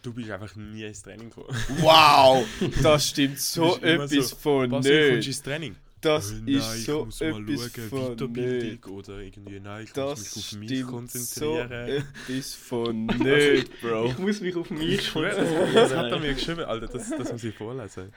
[0.03, 1.49] Du bist einfach nie ins Training gekommen.
[1.79, 2.47] Wow!
[2.83, 5.27] Das stimmt so etwas so, von kommst du nicht.
[5.27, 5.75] ins Training?
[6.01, 8.87] Das Oh nein, ist ich so muss mal etwas schauen, von Weiterbildung nicht.
[8.87, 12.05] oder irgendwie, nein, ich Das muss mich auf mich stimmt so konzentrieren.
[12.29, 14.07] etwas von nicht, Bro.
[14.07, 15.97] Ich muss mich auf mich das konzentrieren.
[15.99, 18.13] hat er mir geschrieben, Alter, das, das muss ich vorlesen.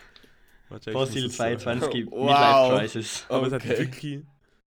[0.93, 1.58] Basil sagen.
[1.60, 2.71] 22, Wow.
[2.71, 3.26] Midlife Crisis.
[3.28, 3.78] Aber es hat Okay.
[3.80, 4.19] wirklich...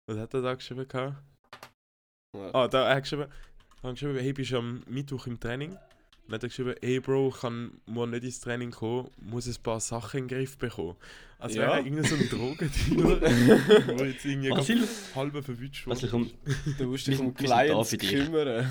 [0.06, 0.86] Was hat er da geschrieben?
[0.88, 1.16] gehabt?
[2.36, 2.54] Ja.
[2.54, 3.26] Ah, da er hat geschrieben,
[3.82, 5.76] er hat geschrieben, hey, bist du am Mittwoch im Training?
[6.26, 9.62] Dann hat er geschrieben, hey Bro, ich kann morgen nicht ins Training kommen, muss ein
[9.62, 10.96] paar Sachen in den Griff bekommen.
[11.38, 11.62] Als Ja.
[11.62, 13.16] wäre er irgendein so ein Drogendealer,
[13.96, 14.50] der jetzt irgendwie
[15.14, 16.08] halb verwünscht wurde.
[16.08, 16.30] komm,
[16.78, 18.70] Du musst dich um Clients kümmern.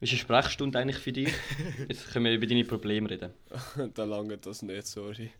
[0.00, 1.32] ist eine Sprechstunde eigentlich für dich?
[1.88, 3.32] Jetzt können wir über deine Probleme reden.
[3.94, 5.30] da lange das nicht, sorry.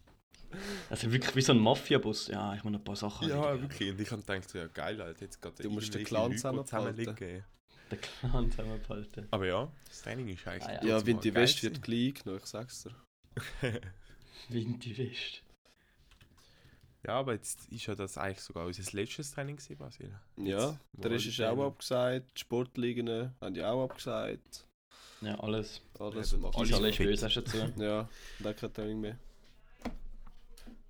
[0.91, 2.29] Also wirklich wie so ein Mafia-Boss.
[2.29, 3.63] Ja, ich muss noch ein paar Sachen Ja, erledigen.
[3.71, 3.91] wirklich.
[3.91, 6.69] Und ich habe gedacht, so, ja geil, Alter, jetzt geht Du musst den Clan zusammenhalten.
[6.69, 7.45] zusammenlegen.
[7.91, 9.29] Der Clan zusammenhalten.
[9.31, 10.69] Aber ja, das Training ist eigentlich...
[10.69, 10.99] Ah, ja.
[10.99, 12.95] Ja, Windy West wird gleich noch, ich sag's dir.
[14.49, 15.43] Windy West.
[17.07, 20.13] ja, aber jetzt ist ja das eigentlich sogar unser letztes Training gewesen, Basil.
[20.37, 24.67] Ja, Jetzt, der Rest alle ist auch abgesagt, die Sportligen haben die auch abgesagt.
[25.21, 25.81] Ja, alles.
[25.99, 26.39] Alles Ja,
[26.77, 27.07] Alles, fit.
[27.07, 27.73] böse hast du dazu.
[27.83, 28.09] Ja,
[28.41, 29.19] da kein Training mehr.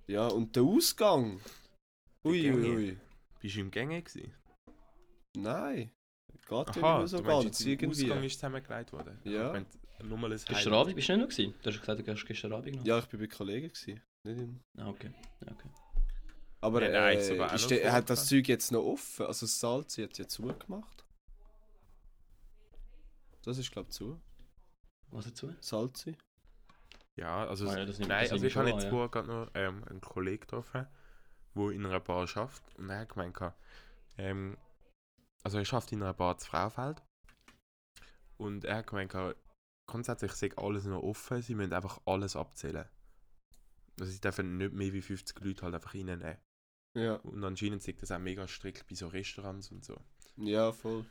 [0.07, 1.41] Ja, und der Ausgang?
[2.23, 2.75] Ui, Der ui, Gänge.
[2.75, 2.97] ui.
[3.41, 4.33] Bist du im Gänge gewesen?
[5.35, 5.91] Nein.
[6.47, 8.27] Geht ja nicht so du meinst ganz jetzt, im Ausgang irgendwie.
[8.27, 9.19] ist zusammengelegt worden?
[9.25, 9.57] Ja.
[9.57, 9.65] Ich
[10.05, 10.73] nur mal ein Gestern.
[10.73, 11.53] Abend bist du nicht noch gewesen?
[11.61, 12.85] Du hast gesagt, du gehst gestern Abend noch.
[12.85, 14.01] Ja, ich bin bei Kollegen gewesen.
[14.23, 14.59] Nicht im...
[14.77, 15.11] Ah, okay.
[15.41, 15.69] Okay.
[16.61, 19.25] Aber Ja, nein, äh, ist der, hat das Zeug jetzt noch offen?
[19.25, 21.05] Also das Salz hat ja zugemacht.
[23.43, 24.19] Das ist glaube ich zu.
[25.11, 25.53] Was dazu?
[25.61, 26.15] Salzi.
[27.17, 30.41] Ja, also, Ah ja, nein, also ich habe jetzt vorher gerade noch ähm, einen Kollegen
[30.41, 30.85] getroffen,
[31.55, 32.61] der in einer Bar arbeitet.
[32.77, 33.37] Und er hat gemeint,
[34.17, 34.55] ähm,
[35.43, 37.01] also er arbeitet in einer Bar zu Fraufeld.
[38.37, 39.15] Und er hat gemeint,
[39.87, 42.85] grundsätzlich sei alles noch offen, sie müssen einfach alles abzählen.
[43.99, 46.37] Also sie dürfen nicht mehr wie 50 Leute halt einfach reinnehmen.
[46.95, 47.15] Ja.
[47.15, 49.99] Und anscheinend sagt das auch mega strikt bei so Restaurants und so.
[50.35, 51.05] Ja, voll.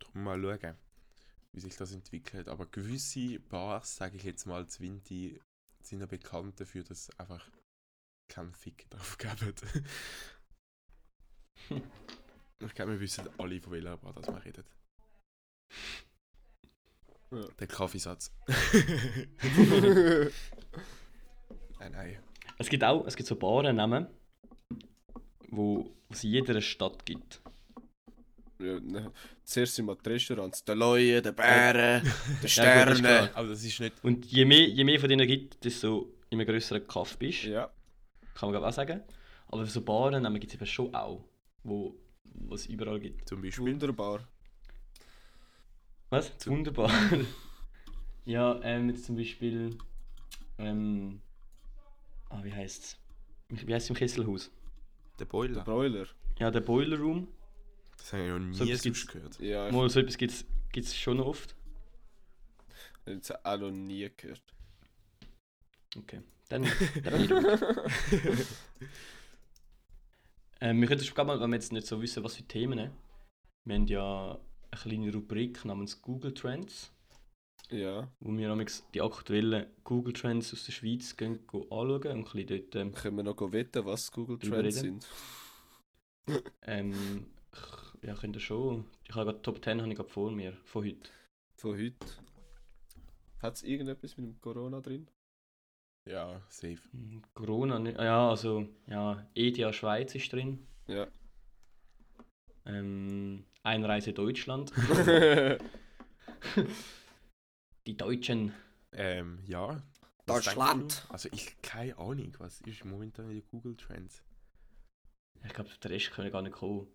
[0.00, 0.76] Darum mal schauen,
[1.52, 2.48] wie sich das entwickelt.
[2.48, 5.40] Aber gewisse Bars, sage ich jetzt mal, zu Winti,
[5.82, 7.50] sind ja bekannt dafür, dass einfach
[8.28, 9.54] keinen Fick drauf geben.
[12.60, 14.64] ich glaube, wir wissen alle, von welcher Bar das wir reden.
[17.60, 18.34] Der Kaffeesatz.
[21.78, 22.18] nein, nein.
[22.58, 24.08] Es gibt auch es gibt so Barennamen,
[25.48, 27.40] wo es in jeder Stadt gibt.
[28.60, 29.12] Ja, ne.
[29.44, 30.64] Zuerst sind wir die Restaurants.
[30.64, 32.94] Der Leue, der Bären, der Ja, gut, das ist Sterne.
[32.94, 33.30] klar.
[33.34, 34.04] Aber das ist nicht.
[34.04, 37.44] Und je mehr, je mehr von denen gibt, desto in einem grösseren Kaff bist.
[37.44, 37.70] Ja.
[38.34, 39.02] Kann man glaub auch sagen.
[39.48, 41.24] Aber so Barennamen gibt es eben schon auch,
[41.64, 41.96] wo
[42.52, 43.28] es überall gibt.
[43.28, 43.64] Zum Beispiel.
[43.72, 44.20] Wunderbar.
[46.10, 46.32] Was?
[46.46, 46.90] Wunderbar.
[48.24, 49.76] ja, ähm, jetzt zum Beispiel.
[50.58, 51.20] Ähm,
[52.28, 52.98] ah, wie heißt's?
[53.48, 54.50] Wie heißt es im Kesselhaus?
[55.18, 56.06] Der Der Boiler.
[56.38, 57.28] Ja, der Boiler Room.
[58.00, 59.38] Das habe ich noch nie So sonst gibt's- gehört.
[59.40, 60.32] Ja, Mal so etwas gibt
[60.74, 61.54] es schon oft.
[63.02, 64.42] habe jetzt auch noch nie gehört.
[65.96, 66.22] Okay.
[66.48, 66.66] Dann,
[67.04, 67.28] dann
[70.60, 72.76] ähm, wir könnten schon mal, wenn wir jetzt nicht so wissen, was für Themen.
[72.76, 72.92] ne?
[73.64, 74.38] Wir haben ja
[74.70, 76.92] eine kleine Rubrik namens Google Trends,
[77.70, 78.10] Ja.
[78.20, 82.24] wo wir amigs die aktuellen Google Trends aus der Schweiz gehen, gehen anschauen und ein
[82.24, 85.00] bisschen dort ähm, Können wir noch go wetten, was Google Trends reden?
[86.26, 86.42] sind?
[86.62, 87.26] Ähm,
[88.02, 88.86] ja, könnt ihr schon.
[89.08, 91.10] Ich habe gerade Top 10 habe ich gerade vor mir, von heute.
[91.56, 91.96] Von heute.
[93.42, 95.08] Hat es irgendetwas mit dem Corona drin?
[96.08, 96.78] Ja, safe.
[96.92, 100.66] Hm, Corona, nicht- ah ja, also, ja, ETH Schweiz ist drin.
[100.86, 101.06] Ja.
[102.66, 104.72] Ähm, Einreise Deutschland.
[107.86, 108.52] Die Deutschen.
[108.92, 109.82] Ähm, ja.
[110.26, 110.80] Deutschland.
[110.82, 111.12] denkst du?
[111.12, 114.22] Also ich keine Ahnung, was ist momentan in den Google Trends.
[115.44, 116.86] Ich glaube, der Rest können gar nicht kommen.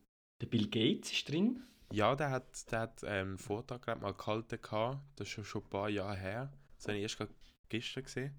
[0.42, 1.64] Der Bill Gates ist drin.
[1.92, 5.00] Ja, der hat, der hat ähm, einen Vortrag glaub, mal gehalten, gehabt.
[5.16, 6.54] das ist schon, schon ein paar Jahre her.
[6.78, 7.34] Das habe ich erst gerade
[7.70, 8.36] gestern gesehen.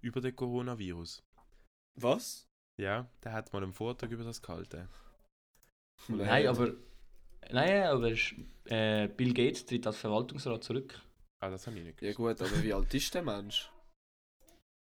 [0.00, 1.22] Über den Coronavirus.
[1.98, 2.46] Was?
[2.78, 4.88] Ja, der hat mal einen Vortrag über das gehalten.
[6.08, 6.74] Nein, aber.
[7.50, 8.34] Nein, aber es ist,
[8.70, 11.00] äh, Bill Gates tritt als Verwaltungsrat zurück.
[11.42, 12.38] Ah, das habe ich nicht Ja gewusst.
[12.40, 13.70] gut, aber wie alt ist der Mensch?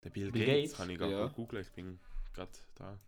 [0.04, 0.78] Der Bill, Bill Gates, Gates?
[0.78, 1.26] habe ich gerade Ja.
[1.26, 1.66] gegoogelt.
[1.66, 2.00] Ich bin
[2.32, 2.98] gerade da.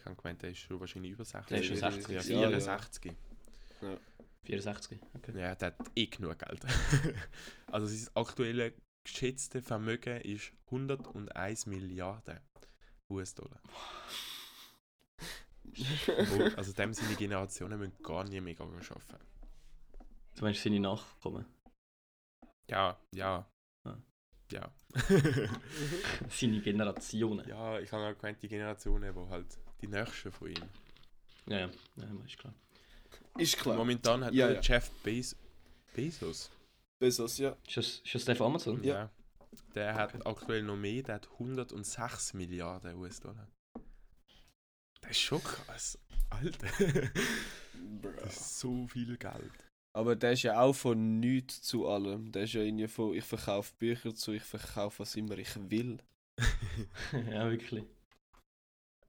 [0.00, 1.48] Ich habe gemeint, der ist schon wahrscheinlich über 60.
[1.48, 2.78] Der ist schon Ja, 60, Ja, ja, ja.
[2.78, 3.12] 64.
[4.44, 4.98] 64.
[5.14, 5.38] Okay.
[5.38, 6.64] Ja, der hat eh genug Geld.
[7.66, 8.72] also sein aktuelle
[9.04, 12.40] geschätzte Vermögen ist 101 Milliarden
[13.10, 13.60] US-Dollar.
[16.56, 19.24] Also dem seine Generationen müssen gar nie mehr arbeiten.
[20.34, 21.46] Du meinst seine Nachkommen?
[22.68, 23.48] Ja, ja.
[23.84, 23.96] Ah.
[24.50, 24.72] Ja.
[26.28, 27.48] Seine Generationen.
[27.48, 30.68] ja, ich habe auch gemeint, die Generationen, die halt die nächsten von ihm.
[31.46, 32.54] Ja, ja, ja ist klar.
[33.38, 33.76] Ist klar.
[33.76, 34.60] Momentan hat Ja, der ja.
[34.62, 35.36] Jeff Bez
[35.94, 36.50] Bezos.
[36.98, 37.56] Bezos, ja.
[37.66, 38.82] Ist das, ist das der von Amazon?
[38.84, 39.10] Ja.
[39.74, 40.28] Der hat Okay.
[40.28, 43.48] aktuell noch mehr, der hat 106 Milliarden US-Dollar.
[45.00, 45.98] Das ist schon krass.
[46.28, 46.68] Alter.
[48.22, 49.52] Das ist so viel Geld.
[49.92, 52.30] Aber der ist ja auch von nichts zu allem.
[52.30, 55.98] Der ist ja irgendwie von ich verkaufe Bücher zu ich verkaufe was immer ich will.
[57.12, 57.84] ja, wirklich.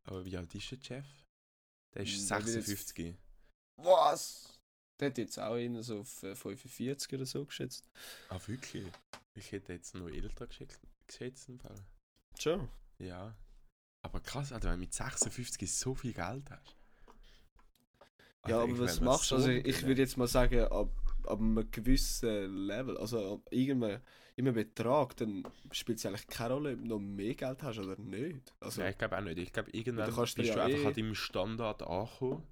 [0.04, 1.06] Aber wie alt ist der Jeff?
[1.94, 3.16] Der ist Hm, der wird jetzt- 56.
[3.78, 4.60] Was?
[5.00, 7.90] Der hat jetzt auch in so auf äh, 45 oder so geschätzt.
[8.30, 8.86] Ah, wirklich?
[9.34, 11.76] Ich hätte jetzt noch älter geschätzt, im Fall.
[12.40, 12.70] Schon.
[13.00, 13.36] Ja.
[14.04, 16.76] Aber krass, Alter, wenn du mit 56 so viel Geld hast.
[18.48, 19.36] Ja, Alter, aber was machst du?
[19.38, 20.90] so Also ich würde jetzt mal sagen, ab,
[21.28, 24.00] ab einem gewissen Level, also irgendeinem,
[24.36, 27.98] irgendeinem Betrag, dann spielt es eigentlich keine Rolle, ob du noch mehr Geld hast oder
[28.00, 28.54] nicht.
[28.60, 29.38] Also, Ja, ich glaube auch nicht.
[29.40, 32.44] Ich glaube, irgendwann du kannst bist dir du ja einfach eh- an deinem Standard angekommen.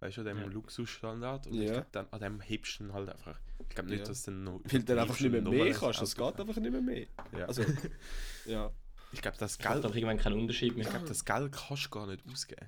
[0.00, 0.44] Weißt du, an dem Ja.
[0.46, 1.46] Luxusstandard.
[1.46, 1.72] Und ich Ja.
[1.74, 3.38] glaube, dann an dem hebst du dann halt einfach.
[3.58, 4.04] Ich glaube nicht, Ja.
[4.06, 4.60] dass du dann noch.
[4.64, 6.00] weil du dann einfach nicht mehr mehr kannst.
[6.02, 7.06] Es ein geht einfach nicht mehr mehr.
[7.36, 7.44] Ja.
[7.46, 7.62] Also,
[8.46, 8.72] ja.
[9.12, 9.84] ich glaube, das Geld.
[9.84, 10.88] aber irgendwann keinen Unterschied Ich mehr.
[10.88, 12.66] glaube, das Geld kannst du gar nicht ausgeben.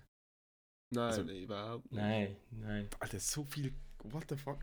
[0.90, 2.00] Nein, Also- nein, überhaupt nicht.
[2.02, 2.88] Nein, nein.
[3.00, 3.72] Alter, so viel.
[4.04, 4.58] What the fuck?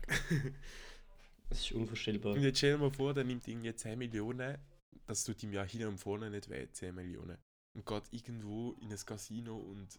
[1.48, 2.34] Das ist unvorstellbar.
[2.34, 4.56] Und jetzt stell dir mal vor, der nimmt irgendwie 10 Millionen.
[5.06, 7.36] Das tut ihm ja hin und vorne nicht weh, 10 Millionen.
[7.74, 9.98] Und geht irgendwo in ein Casino und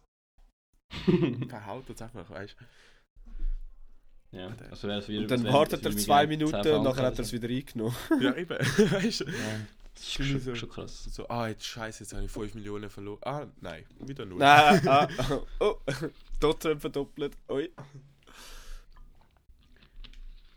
[1.48, 4.36] verhaut das einfach, weißt du?
[4.38, 5.22] ja, also wäre es wieder.
[5.22, 7.24] Und dann es wär- wartet er zwei mir gerne 10 Minuten und nachher hat er
[7.24, 7.96] es wieder eingenommen.
[8.20, 8.58] Ja, eben.
[8.58, 9.24] weißt du?
[9.24, 9.60] Ja,
[9.94, 10.54] das ist Schon so.
[10.54, 11.04] schon krass.
[11.04, 13.20] So, ah, jetzt scheiße, jetzt habe ich 5 Millionen verloren.
[13.22, 14.38] Ah, nein, wieder null.
[14.38, 15.06] Nein, ah,
[15.60, 15.76] oh,
[16.40, 17.36] Totrem verdoppelt.
[17.48, 17.70] Oi.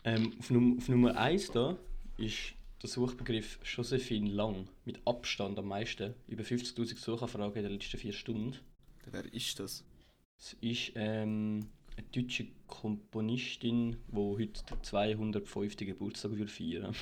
[0.06, 1.78] Ähm, auf, Num auf Nummer 1 da
[2.18, 6.14] ist der Suchbegriff Josephine Lang mit Abstand am meisten.
[6.28, 8.56] Über 50.000 Suchanfragen in den letzten vier Stunden.
[9.12, 9.84] Wer ist das?
[10.38, 15.78] Es ist ähm, eine deutsche Komponistin, die heute den 205.
[15.78, 16.94] Geburtstag will feiern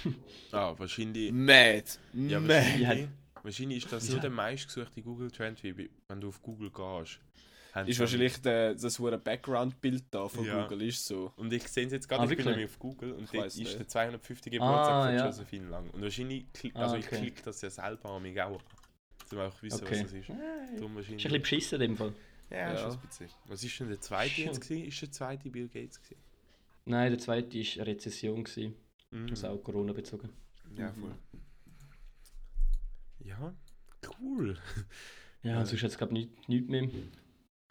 [0.51, 1.31] Ah, wahrscheinlich.
[1.31, 1.83] Mad.
[2.13, 2.53] Ja, Mad.
[2.53, 3.09] Wahrscheinlich,
[3.43, 6.69] wahrscheinlich ist das Die nur der meistgesuchte Google Trend, wie bei- wenn du auf Google
[6.71, 7.19] gehst.
[7.73, 10.63] Haben Ist wahrscheinlich der, das hure Background-Bild da von Ja.
[10.63, 11.33] Google, ist so.
[11.37, 12.55] Und ich sehe es jetzt gerade, Ah, ich bin wirklich?
[12.55, 13.79] nämlich auf Google und Ich dort weiss ist nicht.
[13.79, 15.25] der 250 Geburtstag Ah, von ja.
[15.25, 15.89] Josephine Lang.
[15.89, 17.17] Und wahrscheinlich, Ah, also ich okay.
[17.17, 18.61] klicke das ja selber an mich auch.
[19.31, 20.01] Um auch wissen, Okay.
[20.03, 20.29] was es ist.
[20.29, 20.33] Äh,
[20.77, 22.13] Darum Ist ein bisschen beschissen in dem Fall.
[22.51, 22.77] Ja, Ja.
[22.77, 23.29] schon ein bisschen.
[23.47, 24.85] Was ist denn der zweite jetzt gewesen?
[24.85, 26.21] Ist der zweite Bill Gates gewesen?
[26.85, 28.75] Nein, der zweite war eine Rezession, gewesen,
[29.09, 29.29] Mhm.
[29.29, 30.29] also auch Corona bezogen.
[30.77, 31.01] Ja, Mhm.
[31.01, 31.15] voll.
[33.19, 33.53] Ja,
[34.19, 34.57] cool.
[35.41, 35.59] Ja, Ja.
[35.59, 36.87] und sonst jetzt glaube ich nichts nicht mehr,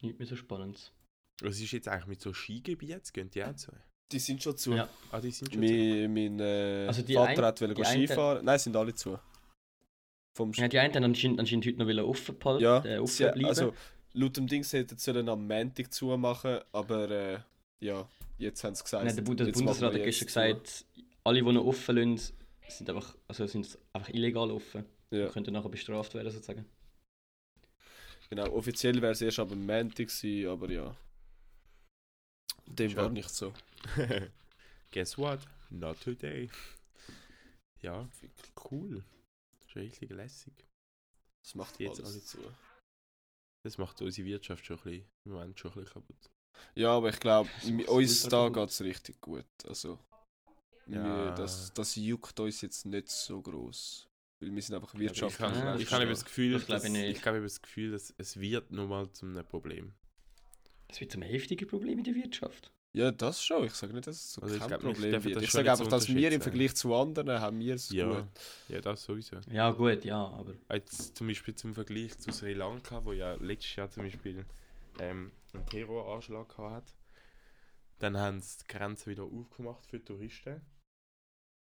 [0.03, 0.93] nicht mehr so spannend.
[1.43, 3.01] Was ist jetzt eigentlich mit so Skigebieten?
[3.13, 3.73] Gehen die auch zu?
[4.13, 4.75] Die sind schon zu.
[4.75, 4.89] Ja.
[5.11, 5.73] Ah, die sind schon zu.
[5.73, 8.45] Mein, mein äh, Also die Vater ein- hat wollen die Ski einen- fahren.
[8.45, 9.19] Nein, sind alle zu.
[10.37, 13.25] Vom Ja, die einen haben anscheinend, anscheinend heute noch offen behalten, Ja, äh, offen sie,
[13.25, 13.45] bleiben.
[13.47, 13.75] also
[14.15, 17.39] laut dem Ding hätten sie sollen am Montag zumachen, aber äh,
[17.81, 19.05] ja, jetzt haben sie gesagt.
[19.05, 20.87] Nein, der, Bu- der Bundesrat hat gestern gesagt,
[21.25, 22.33] alle, die noch offen lassen,
[22.69, 24.85] sind einfach, also sind einfach illegal offen.
[25.11, 26.65] Ja, Und könnten nachher bestraft werden sozusagen.
[28.35, 28.51] Genau.
[28.55, 30.97] Offiziell wäre es erst ab dem Montag gewesen, aber ja.
[32.67, 32.97] Dem Schon.
[32.97, 33.53] war nicht so.
[34.91, 35.41] Guess what?
[35.71, 36.51] Not today.
[37.83, 38.09] Ja,
[38.71, 39.05] cool.
[39.59, 40.55] Das ist richtig lässig.
[41.45, 42.39] Das macht Jetzt jetzt alle alles zu.
[43.65, 46.31] Das macht unsere Wirtschaft schon ein bisschen, im Moment schon ein bisschen kaputt.
[46.75, 47.51] Ja, aber ich glaube,
[47.89, 49.47] uns da geht es richtig gut.
[49.67, 49.99] Also,
[50.87, 51.05] Ja.
[51.05, 54.09] wir, das, das juckt uns jetzt nicht so groß.
[54.43, 55.51] Weil wir sind einfach Ich wirtschaftlich.
[55.51, 57.17] ich habe ist eben das Gefühl, Das dass, ich nicht.
[57.19, 59.93] ich habe eben das Gefühl, dass es wird nochmal zu einem Problem.
[60.89, 62.73] Das wird zum heftigen Problem in der Wirtschaft.
[62.95, 63.65] Ja, das schon.
[63.65, 65.37] Ich sage nicht, dass es so Also ich kein glaub, wir Problem dürfen wird.
[65.37, 66.43] das Ich sage einfach, dass wir im.
[66.43, 68.27] Vergleich zu anderen haben wir es Ja, gut.
[68.69, 69.37] ja, das sowieso.
[69.51, 73.77] Ja gut, ja, aber Jetzt zum Beispiel zum Vergleich zu Sri Lanka, wo ja letztes
[73.77, 74.45] Jahr zum Beispiel
[74.99, 76.95] ähm, einen Terroranschlag gehabt hat.
[78.01, 80.61] Dann haben sie die Grenze wieder aufgemacht für Touristen.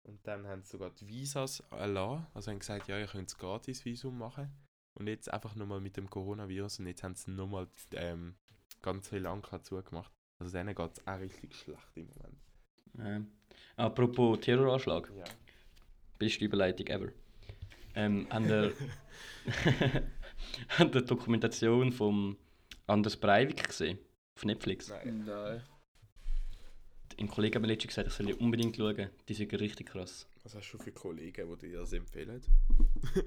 [0.02, 2.26] Und dann haben sie sogar die Visas erlassen.
[2.34, 4.50] Also haben gesagt, ja, ihr könnt das Gratis-Visum machen.
[4.94, 8.34] Und jetzt einfach nochmal mit dem Coronavirus und jetzt haben sie nochmal ähm,
[8.82, 10.12] ganz Sri Lanka zugemacht.
[10.38, 13.28] Also denen geht es auch richtig schlecht im Moment.
[13.76, 15.24] äh, apropos Terroranschlag, Ja.
[16.18, 17.12] beste Überleitung ever.
[17.94, 18.72] Ähm, haben der,
[20.78, 22.36] der Dokumentation vom
[22.86, 23.98] Anders Breivik gesehen?
[24.36, 24.88] Auf Netflix.
[24.88, 25.24] Nein.
[25.26, 25.62] Nein.
[27.20, 29.11] Ein Kollege hat mir letztens gesagt, ich soll unbedingt schauen.
[29.28, 30.26] Die sind richtig krass.
[30.42, 32.40] Was hast du für Kollegen, die dir das empfehlen?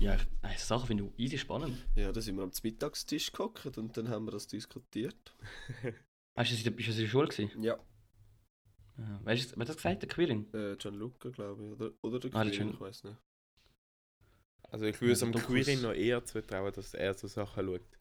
[0.00, 0.16] Ja,
[0.54, 1.76] ich, Sachen finde ich easy spannend.
[1.96, 5.34] Ja, da sind wir am Mittagstisch gehockt und dann haben wir das diskutiert.
[6.36, 7.62] Hast du das in der, bist du das in der Schule gewesen?
[7.64, 7.76] Ja.
[8.96, 9.20] Ja.
[9.24, 10.02] Weißt du, wer hat das gesagt?
[10.02, 10.46] Der Quirin?
[10.54, 11.70] Äh, Gianluca, glaube ich.
[11.72, 13.16] Oder, oder der Ah, Quirin, Gian- ich weiß nicht.
[14.70, 15.46] Also ich würde es Ja, am Dokus.
[15.48, 17.97] Quirin noch eher zutrauen, dass er so Sachen schaut.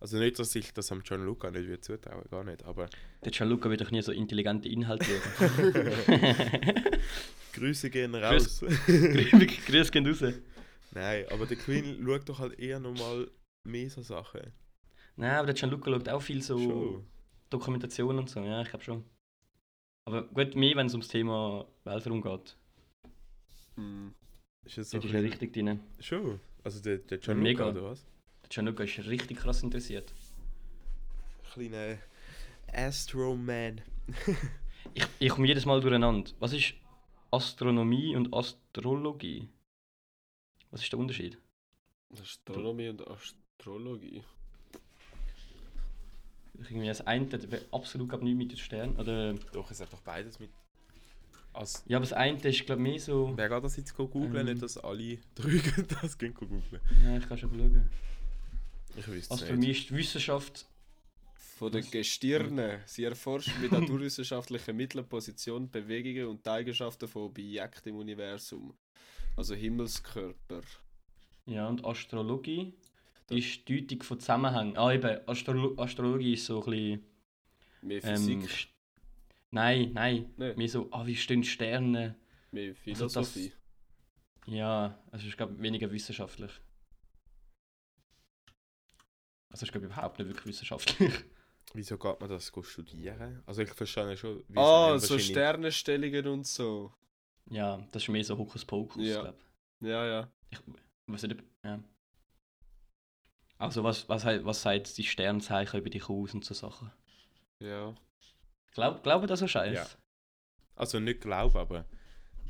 [0.00, 2.88] Also nicht, dass ich das am Gianluca nicht würde zutrauen, gar nicht, aber...
[3.24, 5.06] Der Gianluca wird doch nie so intelligente Inhalte
[5.38, 5.72] schauen.
[7.52, 8.62] Grüße gehen raus.
[8.62, 10.22] Wirklich, Grüß gehen raus.
[10.92, 13.28] Nein, aber der Queen schaut doch halt eher nochmal
[13.64, 14.52] mehr so Sachen.
[15.16, 17.06] Nein, aber der Gianluca schaut auch viel so Schon.
[17.50, 18.40] Dokumentation und so.
[18.40, 19.04] Ja, ich glaube schon.
[20.04, 22.56] Aber gut, mehr, wenn es ums Thema Weltraum geht.
[23.74, 24.14] Hm.
[24.64, 25.80] Ist das Da so ist richtig drin.
[25.98, 26.38] Schon.
[26.62, 27.68] Also der, der Gianluca mega.
[27.70, 28.06] oder was?
[28.48, 30.12] Gianluca ist richtig krass interessiert.
[31.52, 31.98] Kleiner
[32.72, 33.80] Astro-Man.
[34.94, 36.30] Ich, ich komme jedes Mal durcheinander.
[36.38, 36.72] Was ist
[37.30, 39.48] Astronomie und Astrologie?
[40.70, 41.38] Was ist der Unterschied?
[42.10, 44.22] Astronomie und Astrologie.
[46.54, 48.96] Irgendwie das eine hat absolut glaub, nichts mit den Sternen.
[48.96, 50.50] Oder, Doch, es hat doch beides mit...
[51.52, 53.32] Als ja, aber das eine ist glaube ich mehr so...
[53.36, 54.34] Wer geht das jetzt googeln?
[54.34, 54.46] Ähm.
[54.46, 56.62] Nicht, dass alle drücken das gehen googeln.
[57.04, 57.90] Ja, ich kann schon schauen.
[58.98, 59.80] Ich wüsste es Astronomie nicht.
[59.82, 60.66] ist die Wissenschaft.
[61.56, 62.80] Von den Gestirnen.
[62.86, 68.74] Sie erforscht mit naturwissenschaftlichen Mitteln Position, Bewegungen und Eigenschaften von Objekten im Universum.
[69.36, 70.60] Also Himmelskörper.
[71.46, 72.74] Ja, und Astrologie
[73.26, 74.76] Da- ist die Deutung von Zusammenhängen.
[74.76, 77.04] Ah, eben, Astrolo Astrologie ist so ein bisschen.
[77.82, 78.68] Mehr Ähm, Physik, st-
[79.50, 80.32] nein, nein.
[80.36, 80.56] Nein.
[80.56, 82.16] Mehr so, ah, wie stehen Sterne?
[82.52, 83.52] mehr also das- Philosophie.
[84.46, 86.52] Ja, also ist, glaube weniger wissenschaftlich.
[89.50, 91.12] Also ist, glaube überhaupt nicht wirklich wissenschaftlich.
[91.74, 93.42] Wieso geht man das go studieren?
[93.46, 94.42] Also ich verstehe schon...
[94.48, 96.94] wieso Ah, so wahrscheinlich- Sternenstellungen und so.
[97.50, 99.20] ja, das ist mehr so Hokuspokus, Ja.
[99.22, 99.38] glaube
[99.80, 100.32] Ja, ja.
[100.50, 100.58] ich.
[101.06, 101.82] Was nicht, ja.
[103.58, 106.90] Also, was, was, was sagt die Sternzeichen über dich aus und so Sachen?
[107.60, 107.94] Ja.
[108.72, 109.74] Glaub, glaube das so Scheiß?
[109.74, 109.86] Ja.
[110.76, 111.84] Also nicht glaube, aber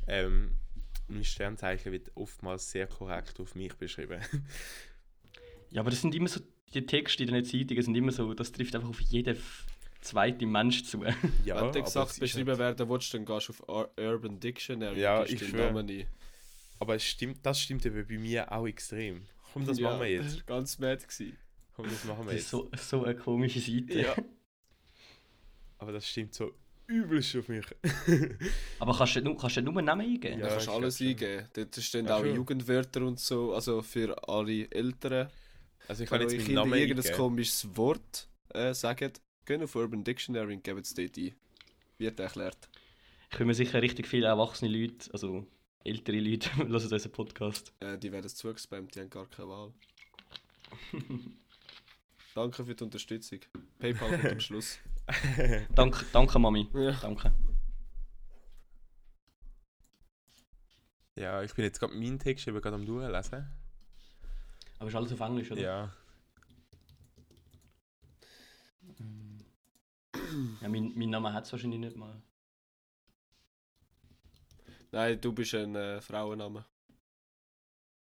[0.07, 0.59] ähm,
[1.07, 4.21] mein Sternzeichen wird oftmals sehr korrekt auf mich beschrieben.
[5.71, 6.39] Ja, aber das sind immer so,
[6.73, 9.37] die Texte in den Zeitungen sind immer so, das trifft einfach auf jeden
[10.01, 11.03] zweiten Mensch zu.
[11.45, 14.99] ja, Wenn du gesagt beschrieben halt- werden willst, dann gehst du auf Ur- Urban Dictionary
[15.01, 15.65] Ja, ich den schwör.
[15.71, 16.05] Namen ein.
[16.79, 19.23] Aber es stimmt, das stimmt eben bei mir auch extrem.
[19.53, 20.25] Komm, das ja, machen wir jetzt.
[20.25, 21.03] das war ganz mad.
[21.03, 21.37] Gewesen.
[21.75, 22.89] Komm, das machen wir Das ist jetzt.
[22.89, 23.99] so, so eine komische Seite.
[24.01, 24.15] Ja.
[25.77, 26.51] Aber das stimmt so
[26.87, 27.65] übelst auf mich.
[28.79, 30.39] Aber kannst du, kannst du nur Namen eingeben?
[30.39, 31.47] Ja, kannst du ich alles eingeben.
[31.53, 32.35] Dort stehen Ja, auch schon.
[32.35, 35.27] Jugendwörter und so, also für alle Älteren.
[35.89, 37.17] Also ich kann Wenn jetzt meinen Kinder Namen irgendein eingeben.
[37.17, 39.11] komisches Wort äh, sagen,
[39.43, 41.33] gehen auf Urban Dictionary und geben es dort ein.
[41.97, 42.69] Wird erklärt.
[43.31, 45.47] Ich bin mir sicher, richtig viele erwachsene Leute, also
[45.83, 47.73] ältere Leute, hören unseren Podcast.
[47.79, 49.73] Äh, die werden zugespammt, die haben gar keine Wahl.
[52.35, 53.39] Danke für die Unterstützung.
[53.79, 54.77] PayPal kommt am Schluss.
[55.73, 56.69] Danke, danke Mami.
[56.75, 56.91] Ja.
[57.01, 57.33] Danke.
[61.15, 63.47] Ja, ich bin jetzt gerade meinen Text eben gerade am durchlesen.
[64.79, 65.61] Aber ist alles auf Englisch, oder?
[65.61, 65.93] Ja.
[70.61, 72.21] ja mein, mein Name hat es wahrscheinlich nicht mal.
[74.91, 76.65] Nein, du bist ein äh, Frauenname.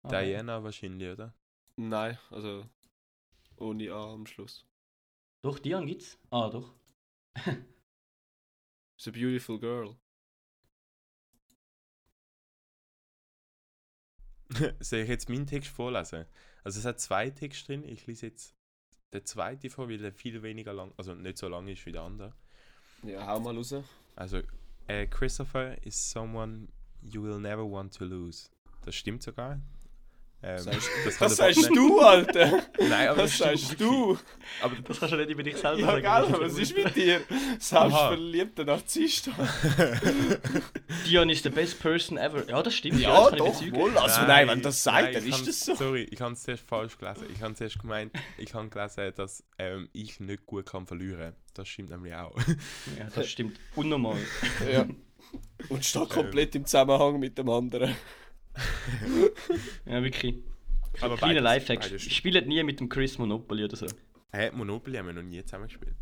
[0.03, 1.33] Ah, Diana wahrscheinlich, oder?
[1.77, 2.65] Nein, also
[3.57, 4.65] ohne A am Schluss.
[5.41, 6.17] Doch, Dian gibt's?
[6.31, 6.73] Ah, doch.
[8.97, 9.97] It's a beautiful girl.
[14.79, 16.25] Soll ich jetzt meinen Text vorlesen?
[16.65, 17.87] Also es hat zwei Texte drin.
[17.87, 18.55] Ich lese jetzt
[19.13, 22.01] den zweiten vor, weil er viel weniger lang, also nicht so lang ist wie der
[22.01, 22.33] andere.
[23.03, 23.75] Ja, hau mal raus.
[24.15, 24.41] Also,
[24.87, 26.67] äh, Christopher is someone
[27.03, 28.49] you will never want to lose.
[28.83, 29.61] Das stimmt sogar.
[30.47, 32.63] Ähm, Sagst- das kann Das sagst du, Alter!
[32.79, 34.15] Nein, aber Das das, sagst du!
[34.61, 36.31] Aber Das kannst du nicht über dich selber Ja, sagen.
[36.33, 37.21] gell, was ist mit dir?
[37.57, 39.31] Selbstverliebter Narzisst.
[41.07, 42.47] Dion is the best person ever.
[42.47, 42.99] Ja, das stimmt.
[42.99, 43.97] Ja, das kann ich doch, wohl.
[43.97, 45.75] Also nein, wenn das sagt, nein, dann ist kann- das so.
[45.75, 47.25] Sorry, ich habe es zuerst falsch gelesen.
[47.33, 51.33] Ich habe zuerst gemeint, ich habe gelesen, dass ähm, ich nicht gut kann verlieren.
[51.53, 52.35] Das stimmt nämlich auch.
[52.99, 53.59] Ja, das stimmt.
[53.75, 54.17] Unnormal.
[54.71, 54.85] Ja.
[55.69, 57.95] Und steht komplett im Zusammenhang mit dem anderen.
[59.85, 60.35] Ja, wirklich.
[61.01, 61.83] Aber Kleiner Lifehack.
[61.99, 63.87] Spielt nie mit dem Chris Monopoly oder so.
[64.31, 65.95] Hä, Monopoly haben wir noch nie zusammen gespielt.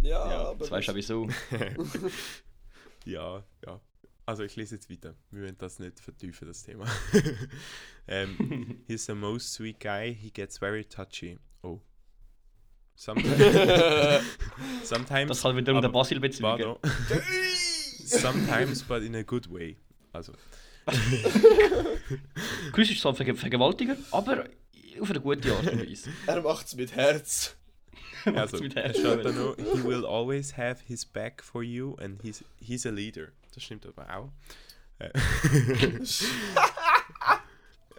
[0.00, 1.28] Ja, Ja, aber das weißt du wieso.
[3.04, 3.80] Ja, ja.
[4.26, 5.16] Also ich lese jetzt weiter.
[5.30, 6.86] Wir wollen das nicht vertiefen, das Thema.
[8.06, 10.14] ähm, he's the most sweet guy.
[10.14, 11.36] He gets very touchy.
[11.62, 11.80] Oh.
[12.94, 14.24] Sometimes,
[14.84, 16.20] sometimes Das kann wiederum der Basil.
[16.40, 16.76] Pardon.
[18.04, 19.76] Sometimes, but in a good way.
[20.12, 20.32] Also,
[22.72, 24.46] Chris ist zwar Verge Vergewaltiger, aber
[25.00, 26.10] auf eine gute Art und Weise.
[26.26, 27.56] er macht es mit Herz.
[28.24, 28.98] also mit es Herz.
[28.98, 32.90] steht da noch, he will always have his back for you and he's, he's a
[32.90, 33.28] leader.
[33.54, 34.32] Das stimmt aber auch.
[34.98, 35.10] Äh,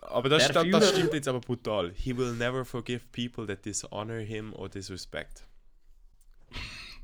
[0.01, 0.81] aber das, das Führer.
[0.81, 1.91] stimmt jetzt aber brutal.
[1.95, 5.45] He will never forgive people that dishonor him or disrespect.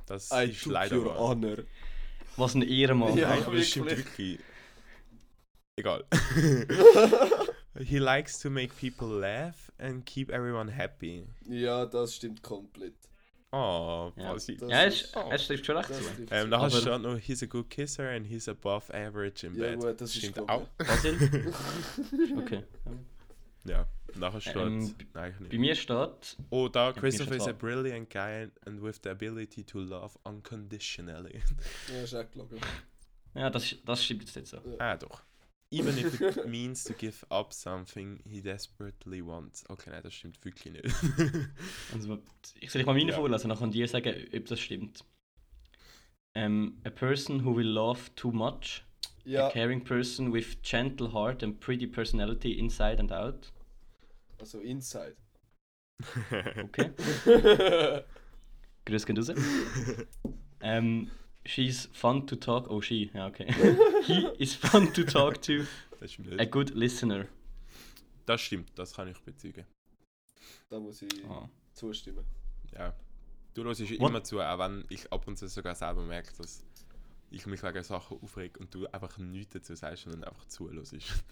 [0.05, 1.57] Das I ist leider your honor.
[2.37, 3.17] Was ein Ehrenmann.
[3.17, 3.29] Ja.
[3.29, 4.39] Nein, aber das stimmt wirklich.
[5.79, 6.03] Egal.
[7.79, 11.25] he likes to make people laugh and keep everyone happy.
[11.47, 12.95] Ja, das stimmt komplett.
[13.51, 16.03] Oh, Ja, das ja ist- es trifft schon recht zu.
[16.31, 19.79] Ähm, nachher steht noch, he's a good kisser and he's above average in Ja, bed.
[19.79, 20.67] gut, das stimmt auch.
[22.37, 22.63] Okay.
[23.65, 28.49] Ja, nachher steht Ähm, eigentlich Bei mir steht, Oh, da, Christopher is a brilliant guy
[28.65, 31.41] and with the ability to love unconditionally.
[31.93, 32.59] Ja, ist auch gelogen.
[33.33, 34.59] ja, das, das stimmt jetzt nicht so.
[34.79, 35.23] ah, doch.
[35.71, 39.63] Even if it means to give up something he desperately wants.
[39.69, 40.85] Okay, nein, das stimmt wirklich nicht.
[41.93, 42.17] Also,
[42.59, 43.15] ich soll ich mal meine Ja.
[43.15, 45.03] vorlesen, dann kann dir sagen, ob das stimmt.
[46.35, 48.83] Ähm, a person who will love too much.
[49.25, 53.51] A Ja, caring person with gentle heart and pretty personality inside and out.
[54.39, 55.15] also Inside.
[56.57, 56.91] Okay.
[58.85, 59.29] Grüß gehen raus.
[60.61, 61.09] Ähm,
[61.45, 62.69] she's fun to talk.
[62.69, 63.09] Oh, she.
[63.13, 63.47] Ja, okay.
[64.05, 65.65] He is fun to talk to.
[65.99, 67.25] das stimmt A good listener.
[68.25, 69.65] Das stimmt, das kann ich bezeugen.
[70.69, 71.49] Da muss ich Ah.
[71.73, 72.23] zustimmen.
[72.73, 72.93] Ja.
[73.55, 74.09] Du hörst What?
[74.09, 76.63] immer zu, auch wenn ich ab und zu sogar selber merke, dass
[77.31, 80.95] ich mich wegen Sachen aufrege und du einfach nichts dazu sagst, sondern einfach zuhörst.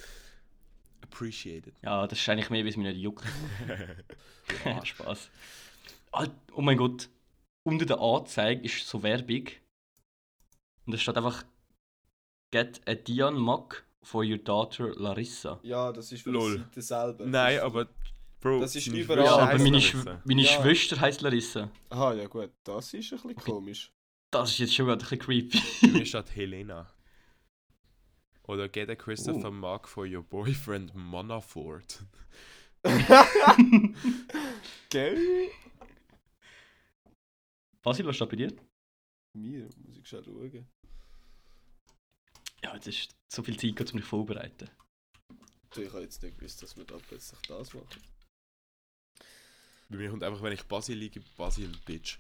[1.03, 1.74] Appreciated.
[1.84, 3.24] Ja, das ist eigentlich mehr, wie es mich nicht juckt.
[4.66, 5.30] Ja, Spaß.
[6.14, 7.10] Alt, oh mein Gott.
[7.64, 9.47] Unter der Anzeige ist so Werbung.
[10.88, 11.44] Und es steht einfach:
[12.52, 15.60] Get a Dion Mug for your daughter Larissa.
[15.64, 16.58] Ja, das ist von Lol.
[16.60, 17.26] Seite selber.
[17.26, 17.88] Nein, Das aber
[18.40, 19.26] Bro, Das ist überall.
[19.26, 19.82] Ja, aber meine.
[19.82, 20.50] Schw meine Ja.
[20.62, 21.70] Schwester heißt Larissa.
[21.90, 23.92] Aha, ja gut, das ist ein bisschen komisch.
[24.32, 25.62] Das ist jetzt schon gerade ein bisschen creepy.
[25.92, 26.88] Mir steht Helena.
[28.44, 29.52] Oder get a Christopher Oh.
[29.52, 32.04] Mark for your boyfriend Manafort.
[34.90, 35.50] Gell?
[37.84, 38.54] Basil, was steht bei dir?
[39.42, 40.68] Mir, muss ich schon schauen.
[42.64, 44.70] Ja, jetzt ist so viel Zeit, um mich vorzubereiten.
[45.74, 48.02] Du, Ich habe jetzt nicht gewusst, dass wir da plötzlich das machen.
[49.90, 52.18] Bei mir kommt einfach, wenn ich Basil liege, Basil Bitch.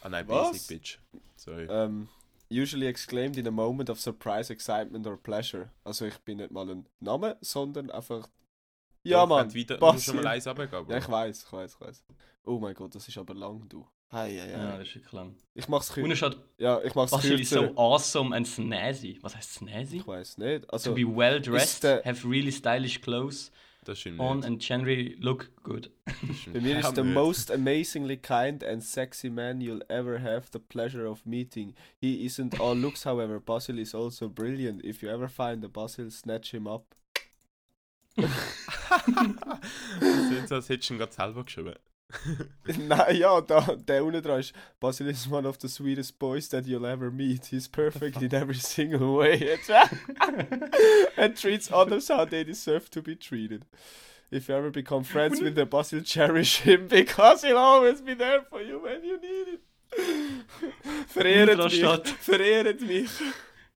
[0.00, 0.50] Ah nein, Was?
[0.52, 0.98] Basic Bitch.
[1.36, 1.66] Sorry.
[1.68, 2.08] Ähm,
[2.50, 5.70] usually exclaimed in a moment of surprise, excitement or pleasure.
[5.84, 8.28] Also ich bin nicht mal ein Name, sondern einfach...
[9.06, 9.94] Ja, Doch, Mann, Wieder, Basil.
[9.94, 10.88] musst schon mal eins runtergehen.
[10.88, 12.04] Ja, ich weiß, ich weiß, ich weiß.
[12.44, 13.86] Oh mein Gott, das ist aber lang, du.
[14.10, 15.34] Hey, hey, Ja, das ist wirklich lang.
[15.54, 16.10] Ich mach's Und kürzer.
[16.26, 17.68] er steht, Ja, ich mach's Basil is kürzer.
[17.68, 19.18] so awesome and snazzy.
[19.22, 19.96] Was heißt snazzy?
[19.98, 20.62] Ich weiß nicht.
[20.64, 23.50] To Also, be well dressed, der- have really stylish clothes
[23.84, 24.46] Das stimmt on nicht.
[24.46, 25.90] and generally look good.
[26.04, 27.04] Das stimmt bei mir ist nicht.
[27.14, 31.74] most amazingly kind and sexy man you'll ever have the pleasure of meeting.
[32.00, 33.40] He isn't all looks, however.
[33.40, 34.84] Basil is also brilliant.
[34.84, 36.86] If you ever find a Basil, snatch him up.
[40.00, 41.74] Das sind so, als hättest du ihn gerade selber geschrieben.
[42.78, 46.66] Nein, ja, da, der unten dran ist Basil is one of the sweetest boys that
[46.66, 47.46] you'll ever meet.
[47.46, 49.58] He's perfect in every single way.
[51.16, 53.64] and treats others how they deserve to be treated.
[54.30, 58.42] If you ever become friends with the Basil, cherish him because he'll always be there
[58.42, 59.60] for you when you need it.
[61.14, 61.74] Verehret mich.
[61.74, 63.10] steht- Verehret mich.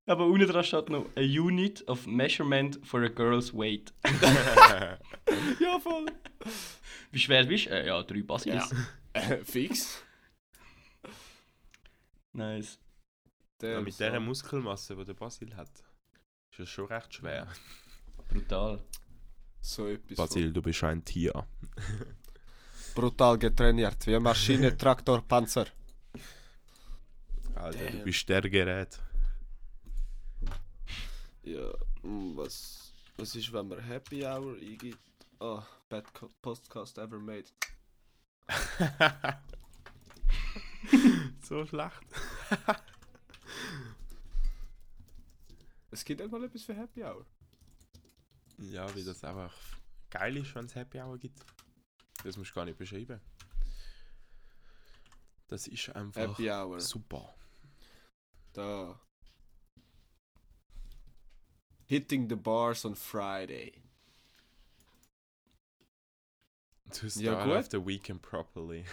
[0.06, 3.92] Aber unten dran steht noch a unit of measurement for a girl's weight.
[5.60, 6.06] Ja, voll.
[7.10, 7.70] Wie schwer bist du?
[7.70, 8.74] Äh, ja, drei Basilis.
[9.14, 10.02] Äh, fix.
[12.32, 12.78] Nice.
[13.62, 15.70] ja, mit dieser Muskelmasse, die der Basil hat,
[16.52, 17.48] ist es schon recht schwer.
[18.28, 18.84] Brutal.
[19.60, 20.16] So etwas.
[20.18, 21.32] Basil, du bist ein Tier.
[22.94, 24.06] Brutal getrainiert.
[24.06, 25.66] Wie Maschine, Traktor, Panzer.
[27.54, 28.04] Alter, du Damn.
[28.04, 29.00] bist der Gerät.
[31.42, 34.98] Ja, mm, was, was ist, wenn man Happy Hour eingibt?
[35.40, 36.04] Ah, bad
[36.42, 37.50] podcast ever made.
[41.42, 42.00] so schlecht.
[45.90, 47.24] Es gibt mal etwas für Happy Hour.
[48.58, 49.54] Ja, wie das einfach
[50.10, 51.42] geil ist, wenn es Happy Hour gibt.
[52.22, 53.20] Das musst du gar nicht beschreiben.
[55.46, 57.34] Das ist einfach super.
[58.52, 59.00] Da.
[61.86, 63.82] Hitting the bars on Friday.
[66.92, 67.56] To Ja, start gut.
[67.56, 68.84] off the weekend properly.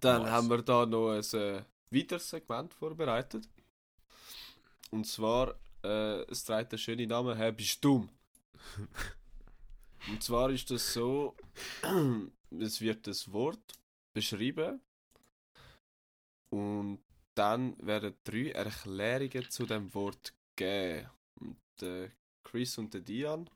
[0.00, 3.48] Dann haben wir da noch ein äh, weiteres Segment vorbereitet.
[4.90, 5.54] Und zwar,
[5.84, 8.10] äh, es trägt den schönen Namen, hey, bist du dumm?
[10.08, 11.36] Und zwar ist das so,
[12.60, 13.72] es wird das Wort
[14.12, 14.80] beschrieben
[16.50, 16.98] und
[17.34, 21.08] dann werden drei Erklärungen zu dem Wort gegeben.
[21.40, 22.10] Und der
[22.42, 23.48] Chris und der Dian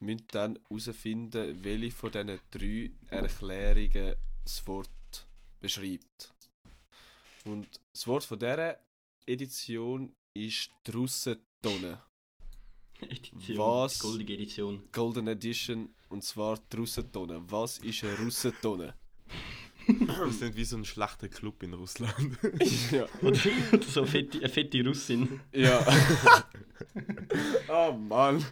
[0.00, 4.88] müssen dann herausfinden, welche von diesen drei Erklärungen das Wort
[5.60, 6.34] beschreibt.
[7.44, 8.78] Und das Wort von dieser
[9.26, 12.02] Edition ist die Russentonne.
[13.00, 13.58] Edition.
[13.58, 13.98] Was?
[13.98, 14.88] Die goldige Edition.
[14.92, 17.42] Golden Edition und zwar die Russentonne.
[17.50, 18.94] Was ist eine Russentonne?
[19.86, 22.38] Das sind wie so ein schlechter Club in Russland.
[22.90, 23.06] ja.
[23.22, 23.38] Oder,
[23.72, 25.40] oder so eine fette, eine fette Russin.
[25.52, 25.84] ja.
[27.68, 28.44] oh Mann.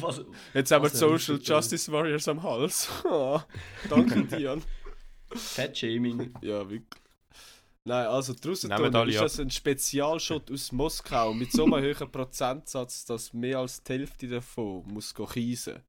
[0.00, 0.22] Was?
[0.52, 1.38] Jetzt haben wir Social.
[1.40, 2.88] Justice Warriors am Hals.
[3.04, 3.44] Ah,
[3.88, 4.62] Danke, Dian.
[5.34, 6.34] Fat-Shaming.
[6.42, 7.02] Ja, wirklich.
[7.84, 13.32] Nein, also die ist das ein Spezialshot aus Moskau mit so einem hohen Prozentsatz, dass
[13.32, 15.82] mehr als die Hälfte davon muss go kiesen.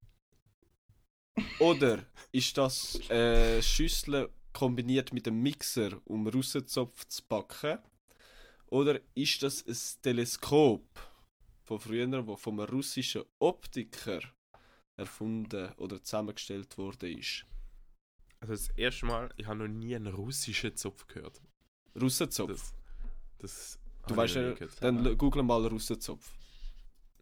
[1.59, 1.99] Oder
[2.31, 7.79] ist das äh, Schüssel kombiniert mit einem Mixer, um Russenzopf zu backen?
[8.67, 10.87] Oder ist das ein Teleskop
[11.63, 14.21] von früher, wo vom russischen Optiker
[14.95, 17.45] erfunden oder zusammengestellt worden ist?
[18.39, 21.41] Also das erste Mal, ich habe noch nie einen russischen Zopf gehört.
[21.99, 22.49] Russenzopf.
[22.49, 22.73] Das,
[23.39, 26.29] das Du weißt ja, dann google mal Russenzopf.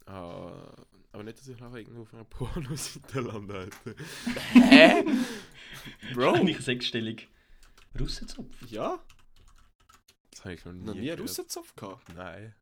[0.06, 0.74] Ah,
[1.12, 3.54] aber nicht, dass ich nachher irgendwo auf einer Pornoseite lande.
[3.58, 3.94] Alter.
[4.52, 5.04] Hä?
[6.14, 6.32] Bro?
[6.34, 7.28] Eigentlich sechsstellig.
[7.98, 8.70] Russenzopf?
[8.70, 9.04] Ja?
[10.30, 11.20] Das habe ich noch nie, Noch nie gehört.
[11.20, 12.08] Russenzopf gehabt?
[12.14, 12.54] Nein.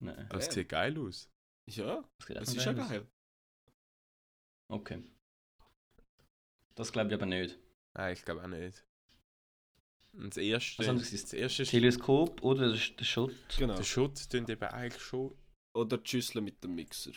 [0.00, 0.26] Nein.
[0.30, 1.28] Aber es sieht geil aus.
[1.68, 3.06] Ja, Das das ist ja geil.
[4.68, 5.02] Okay.
[6.74, 7.58] Das glaube ich aber nicht.
[7.94, 8.84] Nein, ich glaube auch nicht.
[10.12, 13.32] Und das erste, anderes das ist erste ist, Teleskop oder der Sch- der Shot?
[13.58, 13.74] Genau.
[13.74, 15.36] der Schutz tönt eben eigentlich schon.
[15.74, 17.12] Oder die Schüssel mit dem Mixer.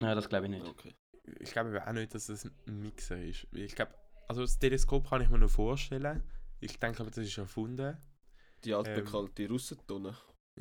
[0.00, 0.66] Nein, das glaube ich nicht.
[0.66, 0.94] Okay.
[1.40, 3.46] Ich glaube auch nicht, dass das ein Mixer ist.
[3.52, 3.94] Ich glaube,
[4.28, 6.22] also das Teleskop kann ich mir noch vorstellen.
[6.60, 7.98] Ich denke aber, das ist erfunden.
[8.64, 10.16] Die altbekannte Russentonne.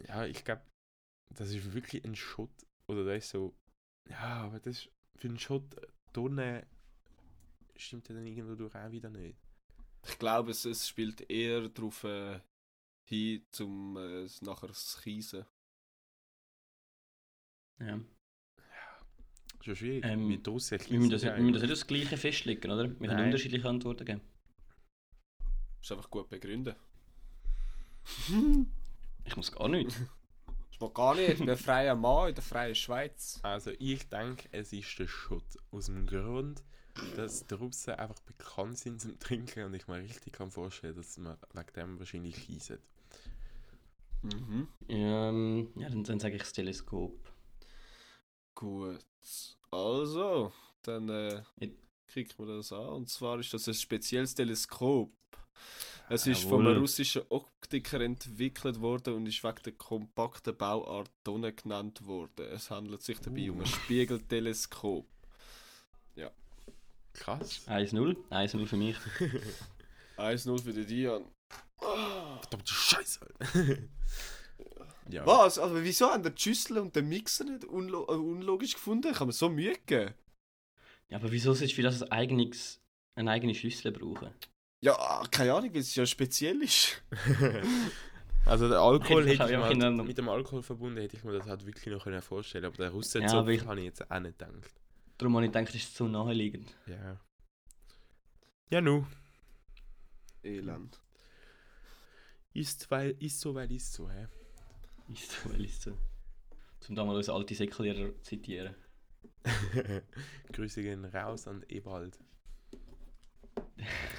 [0.08, 0.62] Ja, ich glaube,
[1.30, 2.52] das ist wirklich ein Shot.
[2.88, 3.56] Oder das ist so.
[4.10, 5.64] Ja, aber das ist für einen Shot
[6.14, 6.68] Tonne
[7.76, 9.38] stimmt ja dann irgendwo durch auch wieder nicht.
[10.08, 12.40] Ich glaube, es, es spielt eher darauf äh,
[13.04, 15.46] hin, zum äh, es nachher zu kiesen.
[17.80, 18.00] Ja.
[19.68, 20.06] Schon schwierig.
[20.06, 22.90] Ähm, Mit müssen das, wir müssen das nicht das Gleiche festlegen, oder?
[23.02, 24.22] Wir können unterschiedliche Antworten geben.
[25.82, 26.74] Ist einfach gut begründen.
[29.26, 29.92] Ich muss gar nicht.
[30.72, 33.40] Ich mag gar nicht, ich bin ein freier Mann in der freien Schweiz.
[33.42, 35.58] Also ich denke, es ist der Schutt.
[35.72, 36.64] Aus dem Grund,
[37.16, 41.18] dass die Russen einfach bekannt sind zum Trinken und ich mir richtig kann vorstellen, dass
[41.18, 42.78] man wegen dem wahrscheinlich leisen.
[44.22, 44.68] Mhm.
[44.88, 47.18] ähm, ja, dann, dann sage ich das Teleskop.
[48.54, 49.04] Gut.
[49.72, 50.52] Also,
[50.82, 51.42] dann äh,
[52.08, 52.88] kriegen wir das an.
[52.90, 55.12] Und zwar ist das ein spezielles Teleskop.
[56.10, 56.64] Es ist Jawohl.
[56.64, 62.46] vom russischen Optiker entwickelt worden und ist wegen der kompakten Bauart Donne genannt worden.
[62.52, 65.06] Es handelt sich dabei um ein Spiegelteleskop.
[67.18, 67.62] Krass.
[67.68, 68.16] 1-0.
[68.30, 68.96] 1-0 für mich.
[70.18, 71.26] 1-0 für den Dian.
[71.78, 73.28] Verdammte Scheiße.
[75.10, 75.26] Ja.
[75.26, 75.58] Was?
[75.60, 79.08] Aber wieso haben die Schüssel und den Mixer nicht unlo äh, unlogisch gefunden?
[79.12, 80.14] Ich habe mir so Mühe gegeben.
[81.10, 82.82] Ja, aber wieso sollst du für das ein eigenes,
[83.16, 84.34] eine eigene Schlüssel brauchen?
[84.82, 87.02] Ja, keine Ahnung, weil es ja speziell ist.
[88.46, 91.18] Also der Alkohol Hätte ich hätte ich auch mir halt, mit dem Alkohol verbunden, hätte
[91.18, 93.78] ich mir das halt wirklich noch können vorstellen aber der Russen Ja, aber ich- habe
[93.82, 94.74] ich jetzt auch nicht gedacht.
[95.18, 96.74] Darum habe ich gedacht, das ist zu naheliegend.
[96.86, 97.20] Ja.
[98.70, 99.06] Ja, nu.
[100.44, 100.98] Elend.
[102.54, 104.28] Ist, weil, ist so, weil ist so, hä?
[105.12, 105.92] Ist so, weil ist so.
[106.80, 108.76] Zum da mal unseren alten Säckelehrer zitieren.
[110.52, 112.20] Grüße gehen raus an Ebald.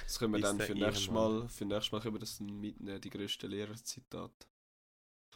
[0.03, 1.09] Das können wir Ist dann für nächstes.
[1.09, 4.47] Mal, für nächstes Mal können wir das mitnehmen, die grössten Lehrerzitate.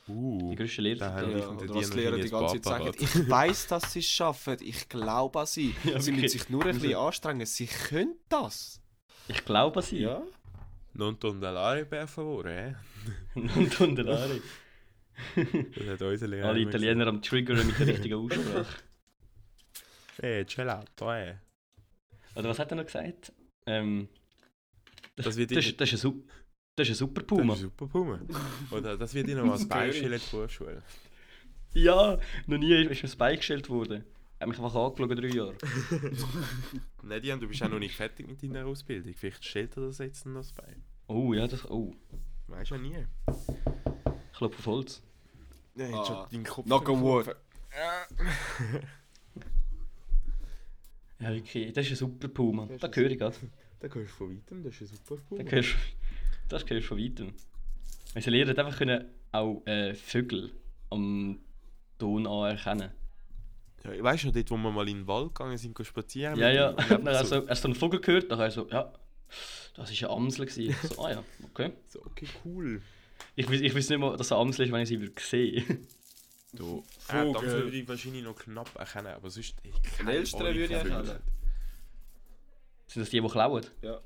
[0.08, 1.00] Uh, Die größte Lehrer.
[1.00, 3.68] da haben Ja, Ja, oder die was die Lehrer die ganze Zeit sagen, ich weiß,
[3.68, 5.74] dass sie es schaffen, ich glaube an sie.
[5.86, 8.82] Ja, sie müssen sich nur ein bisschen anstrengen, sie können das.
[9.30, 10.10] Ich glaube an sie.
[10.96, 12.76] Non tondalare per favore, hä?
[13.36, 14.42] Non tondolare.
[15.36, 18.78] Das hat unser Lehrer Alle Italiener am Triggern mit der richtigen Aussprache.
[20.22, 21.36] Hey, gelato, eh.
[22.36, 23.32] Oder was hat er noch gesagt?
[23.66, 24.08] Ähm,
[25.16, 26.24] das, Das wird das, ist- das, ist ein,
[26.76, 27.54] das ist ein super Das Puma.
[27.54, 28.20] ist super Puma.
[28.72, 29.70] Oder das wird ihnen als König.
[29.70, 30.82] Beispiel in der Vorschule.
[31.74, 34.04] Ja, noch nie ist mir das Bein gestellt worden.
[34.40, 35.56] Er hat mich einfach angeschaut, drei Jahre.
[37.04, 39.14] Nein, Dian, du bist auch noch nicht fertig mit deiner Ausbildung.
[39.14, 40.76] Vielleicht stellt er das jetzt noch bei.
[41.08, 41.70] Oh ja, das.
[41.70, 41.96] Oh,
[42.48, 43.06] Weißt du ja nie.
[44.34, 45.02] Ich klopfe auf Holz.
[45.76, 46.66] Ja, Ah, schon deinen Kopf.
[46.66, 47.28] Knock on wood.
[51.20, 52.66] Ja, wirklich, das ist ein super Puma.
[52.66, 53.36] Das ist Da höre ich gerade.
[53.80, 55.52] Da gehst du von weitem, das ist ein super Da Puma.
[55.52, 55.76] hörst
[56.50, 57.34] Das hörst du von weitem.
[58.16, 60.52] Unsere Lehrer einfach können auch äh, Vögel
[60.90, 61.40] am
[61.98, 62.92] Ton anerkennen.
[63.86, 66.38] Ja, weißt du noch, dort, wo wir mal in den Wald gegangen sind, spazieren?
[66.38, 66.72] Ja, ja.
[66.74, 68.92] Dann einfach hast du du einen Vogel gehört, dann hast du so, ja,
[69.76, 70.46] das war eine Amsel.
[70.46, 70.70] gewesen.
[70.70, 71.72] Ich So, ah ja, okay.
[71.88, 72.82] so, okay, cool.
[73.36, 75.88] Ich, weiß- ich weiß nicht mal, dass eine Amsel ist, wenn ich sie würde sehen.
[76.56, 77.30] Du, Vogel.
[77.30, 79.56] äh, Dampfer würde ich wahrscheinlich noch knapp erkennen, aber sonst...
[80.06, 81.20] Elstern würde ich erkennen.
[82.86, 83.66] Sind das die, die klauen?
[83.82, 84.00] Ja.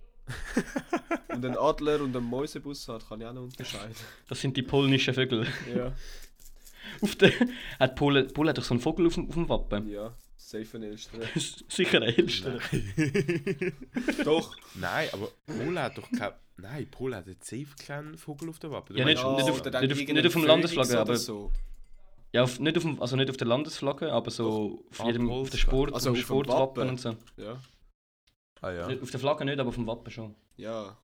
[1.28, 3.94] und ein Adler und ein Mäusebus hat, kann ich auch noch unterscheiden.
[4.30, 5.46] Das sind die polnischen Vögel.
[5.76, 5.94] Ja.
[7.02, 7.34] Auf der,
[7.82, 9.90] hat Polen, Polen hat doch so einen Vogel auf dem, auf dem Wappen.
[9.90, 11.22] Ja, safe ein Elstern.
[11.68, 12.60] Sicher ein Elster.
[14.24, 14.56] Doch.
[14.76, 16.32] Nein, aber Polen hat doch kein...
[16.58, 18.94] Nein, Polen hat jetzt safe keinen Vogel auf der Wappe.
[18.94, 19.84] Du Ja, nicht- nicht auf- nicht auf-
[20.14, 21.52] nicht auf dem Landesflagge, oder aber- So.
[22.34, 25.30] Ja, auf, nicht, auf dem, also nicht auf der Landesflagge, aber so auf, Ah, jedem,
[25.30, 26.90] auf der Sport, Also auf auf Sportwappen Wappen.
[26.90, 27.16] und so.
[27.38, 27.62] Ja.
[28.62, 28.88] Ah ja.
[29.02, 30.36] Auf der Flagge nicht, aber auf dem Wappen schon.
[30.58, 30.98] Ja.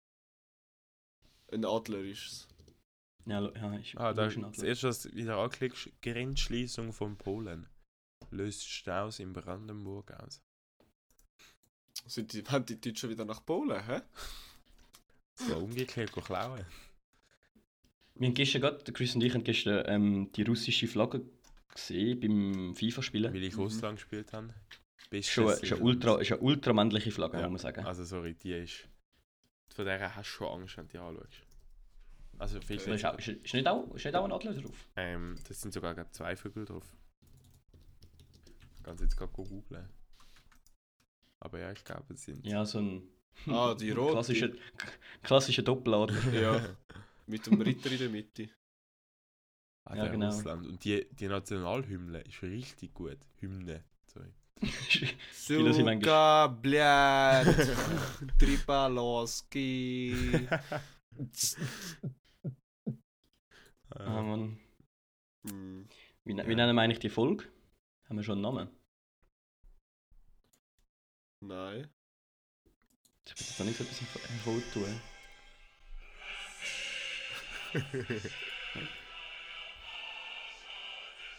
[1.51, 2.47] Ein Adler ist es.
[3.25, 4.67] Ja, ja ist, Ah, da, ist ein das Adler.
[4.67, 7.67] erste, was du wieder anklickst, Grenzschließung von Polen.
[8.31, 10.41] Löst Staus in Brandenburg aus.
[12.05, 14.01] Sind die, die Deutschen wieder nach Polen, hä?
[15.35, 16.65] So umgekehrt go klauen.
[18.15, 21.25] Wir haben gestern gerade, der Chris und ich haben gestern ähm, die russische Flagge
[21.73, 23.33] gesehen beim FIFA-Spielen.
[23.33, 23.61] Weil ich Mhm.
[23.63, 24.53] Russland gespielt habe.
[25.09, 27.49] Bist Ist schon, ist eine ultra, ist eine ultramännliche Flagge, Ja.
[27.49, 27.85] muss man sagen.
[27.87, 28.87] Also sorry, die ist...
[29.73, 31.41] Von der hast du schon Angst, wenn du die anschaust.
[32.37, 34.89] Also viel ist, auch, ist, ist, nicht auch, ist nicht auch ein Adler drauf?
[34.95, 36.85] ähm, Das sind sogar gerade zwei Vögel drauf.
[38.83, 39.89] Kannst jetzt gerade googeln.
[41.39, 42.45] Aber ja, ich glaube, es sind...
[42.45, 43.07] Ja, so ein
[43.47, 44.13] Ah, die rote.
[44.13, 44.49] klassischer,
[45.21, 46.23] klassischer Doppeladler.
[46.33, 46.75] Ja.
[47.25, 48.49] Mit dem Ritter in der Mitte.
[49.85, 50.27] Ah, Ja, genau.
[50.27, 50.67] Russland.
[50.67, 53.17] Und die, die Nationalhymne ist richtig gut.
[53.39, 54.33] Hymne, sorry.
[55.33, 57.47] Suka, blad,
[58.39, 60.47] Tripaloski.
[63.89, 64.59] ah, Mann.
[65.47, 65.87] Hm.
[66.23, 66.47] Wie, Ja.
[66.47, 67.45] wie nennen wir eigentlich die Folge?
[68.07, 68.69] Haben wir schon einen Namen?
[71.41, 71.89] Nein.
[73.25, 75.01] Ich habe jetzt noch nicht so etwas hervortun.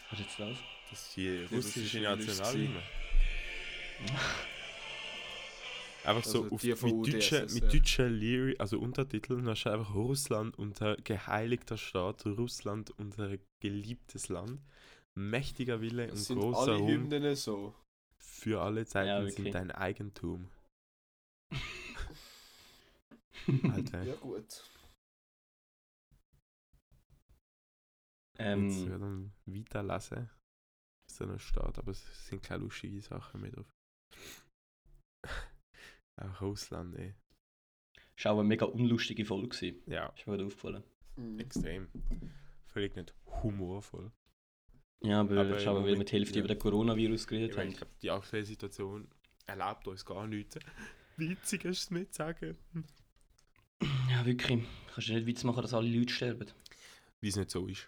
[0.09, 0.57] Was ist jetzt das?
[0.89, 2.81] Das ist die russische Nationalhymne.
[6.03, 7.39] Einfach so Also auf, mit, UdSSR.
[7.41, 13.37] deutschen, mit deutschen Lyri also Untertiteln, da ist einfach Russland unser geheiligter Staat, Russland unser
[13.59, 14.61] geliebtes Land,
[15.15, 17.73] mächtiger Wille und Das sind großer alle Ruhm Hymnen so.
[18.19, 20.47] für alle Zeiten Ja, sind dein Eigentum.
[23.71, 24.63] Alter, Ja gut.
[28.37, 30.29] jetzt ähm, wird dann weiterlassen.
[31.07, 33.71] Ist da noch Staat, aber es sind keine lustigen Sachen mehr drauf.
[36.21, 37.13] Auch Russland, ey.
[38.15, 39.81] ist auch eine mega unlustige Folge gewesen.
[39.85, 40.83] Ja, Ist mir gerade aufgefallen.
[41.17, 41.39] Mhm.
[41.39, 41.89] extrem.
[42.67, 44.11] Völlig nicht humorvoll.
[45.03, 46.45] Ja, aber, Aber ist aber weil wir die Hälfte ja.
[46.45, 47.71] über den Coronavirus Ich, geredet meine, haben.
[47.71, 49.07] ich glaube, die aktuelle Situation
[49.45, 50.57] erlaubt uns gar nichts.
[51.17, 52.57] Witzig ist es nicht sagen.
[54.09, 54.63] Ja, wirklich.
[54.93, 56.47] Kannst du nicht Witz machen, dass alle Leute sterben.
[57.21, 57.87] Wie es nicht so ist.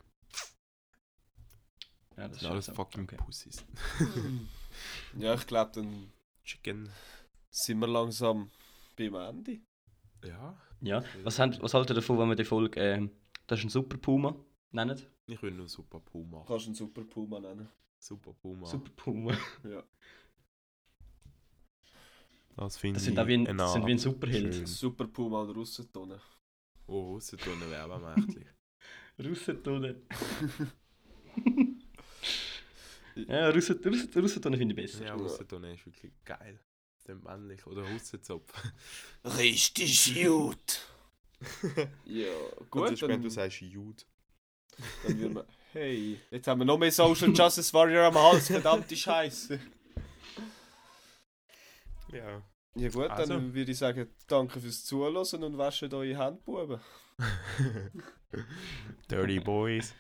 [2.15, 2.73] Ja, Das das sind alles so.
[2.73, 3.17] fucking Okay.
[3.17, 3.65] Pussys.
[5.17, 6.11] Ja, ich glaube, dann
[6.43, 6.89] Chicken.
[7.49, 8.51] sind wir langsam
[8.95, 9.59] beim Ende.
[10.23, 13.09] Ja, Ja, was, haben, was haltet ihr davon, wenn wir die Folge ähm,
[13.47, 14.35] «Das ist ein Super Puma»
[14.71, 15.01] nennen?
[15.25, 16.43] ich will nur Super Puma.
[16.47, 17.67] Kannst du einen Super Puma nennen.
[17.99, 18.67] Super Puma.
[18.67, 19.35] Super Puma.
[19.63, 19.83] Ja.
[22.57, 24.53] Das finde Das ich sind auch wie ein, sind wie ein Superheld.
[24.55, 24.65] schön.
[24.65, 26.19] Super Puma und Russentonne.
[26.87, 28.47] Oh, Russentonne wäre aber mächtig.
[29.23, 30.01] Russentonne.
[33.15, 35.05] ja, Russen- Russen- Russentonne finde ich besser.
[35.05, 36.59] ja, Russentonne ist wirklich geil.
[37.05, 37.65] Dann männlich.
[37.67, 38.51] Oder Russenzopf.
[39.37, 40.81] Richtig gut.
[42.05, 42.25] ja,
[42.57, 44.03] Gut, gut, das wenn du sagst Jude.
[45.05, 45.45] dann würden wir...
[45.73, 49.59] Hey, jetzt haben wir noch mehr Social Justice Warrior am Hals, verdammte Scheiße.
[52.11, 52.41] Ja.
[52.75, 53.33] Ja gut, Also.
[53.33, 56.79] dann würde ich sagen, danke fürs Zuhören und waschen eure Hände, Buben.
[59.09, 59.95] Dirty Boys.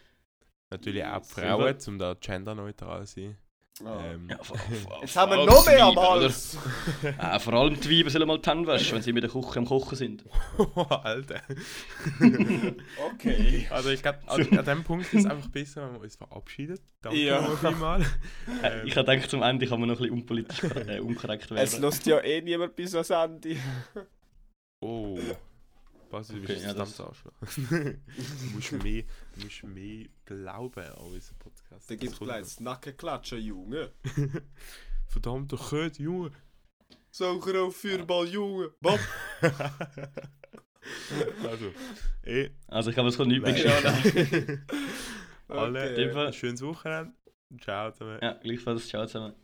[0.69, 1.23] Natürlich auch.
[1.23, 3.37] Frauen, um da genderneutral zu sein.
[3.81, 6.57] Ähm, Ja, vor, vor, Jetzt haben wir noch mehr am Hals.
[7.17, 9.59] Ah, vor allem die Weiber sollen mal die Hände waschen, wenn sie mit der Küche
[9.59, 10.23] am Kochen sind.
[10.89, 11.41] Alter.
[13.13, 13.67] Okay.
[13.69, 16.79] Also ich glaube, an, an dem Punkt ist es einfach besser, wenn wir uns verabschieden.
[17.01, 17.41] Danke Ja.
[17.41, 18.01] noch vielmal.
[18.63, 21.73] Äh, ich habe gedacht, zum Ende kann man noch ein bisschen unpolitisch äh, unkorrekt Es
[21.73, 21.81] werden.
[21.83, 23.57] lässt ja eh niemand bis ans Ende.
[24.81, 25.17] Oh.
[26.11, 27.33] Ist Okay, das ja, das- Arschloch?
[27.69, 27.99] du,
[28.53, 29.03] musst mehr,
[29.41, 31.89] musst mehr glauben an unseren Podcast.
[31.89, 33.91] Da gibt es gleich das Nackenklatschen, Junge.
[35.07, 36.31] Verdammter Köt, Junge.
[37.11, 38.71] Sauger auf Feuerball, Junge.
[38.81, 38.99] Bob.
[41.43, 41.73] Also,
[42.23, 43.53] eh, Also ich glaube, es kommt nicht mehr
[45.49, 47.13] alle Fall- schönes Wochenende.
[47.61, 48.19] Ciao zusammen.
[48.21, 48.87] Ja, gleichfalls.
[48.87, 49.35] Ciao zusammen.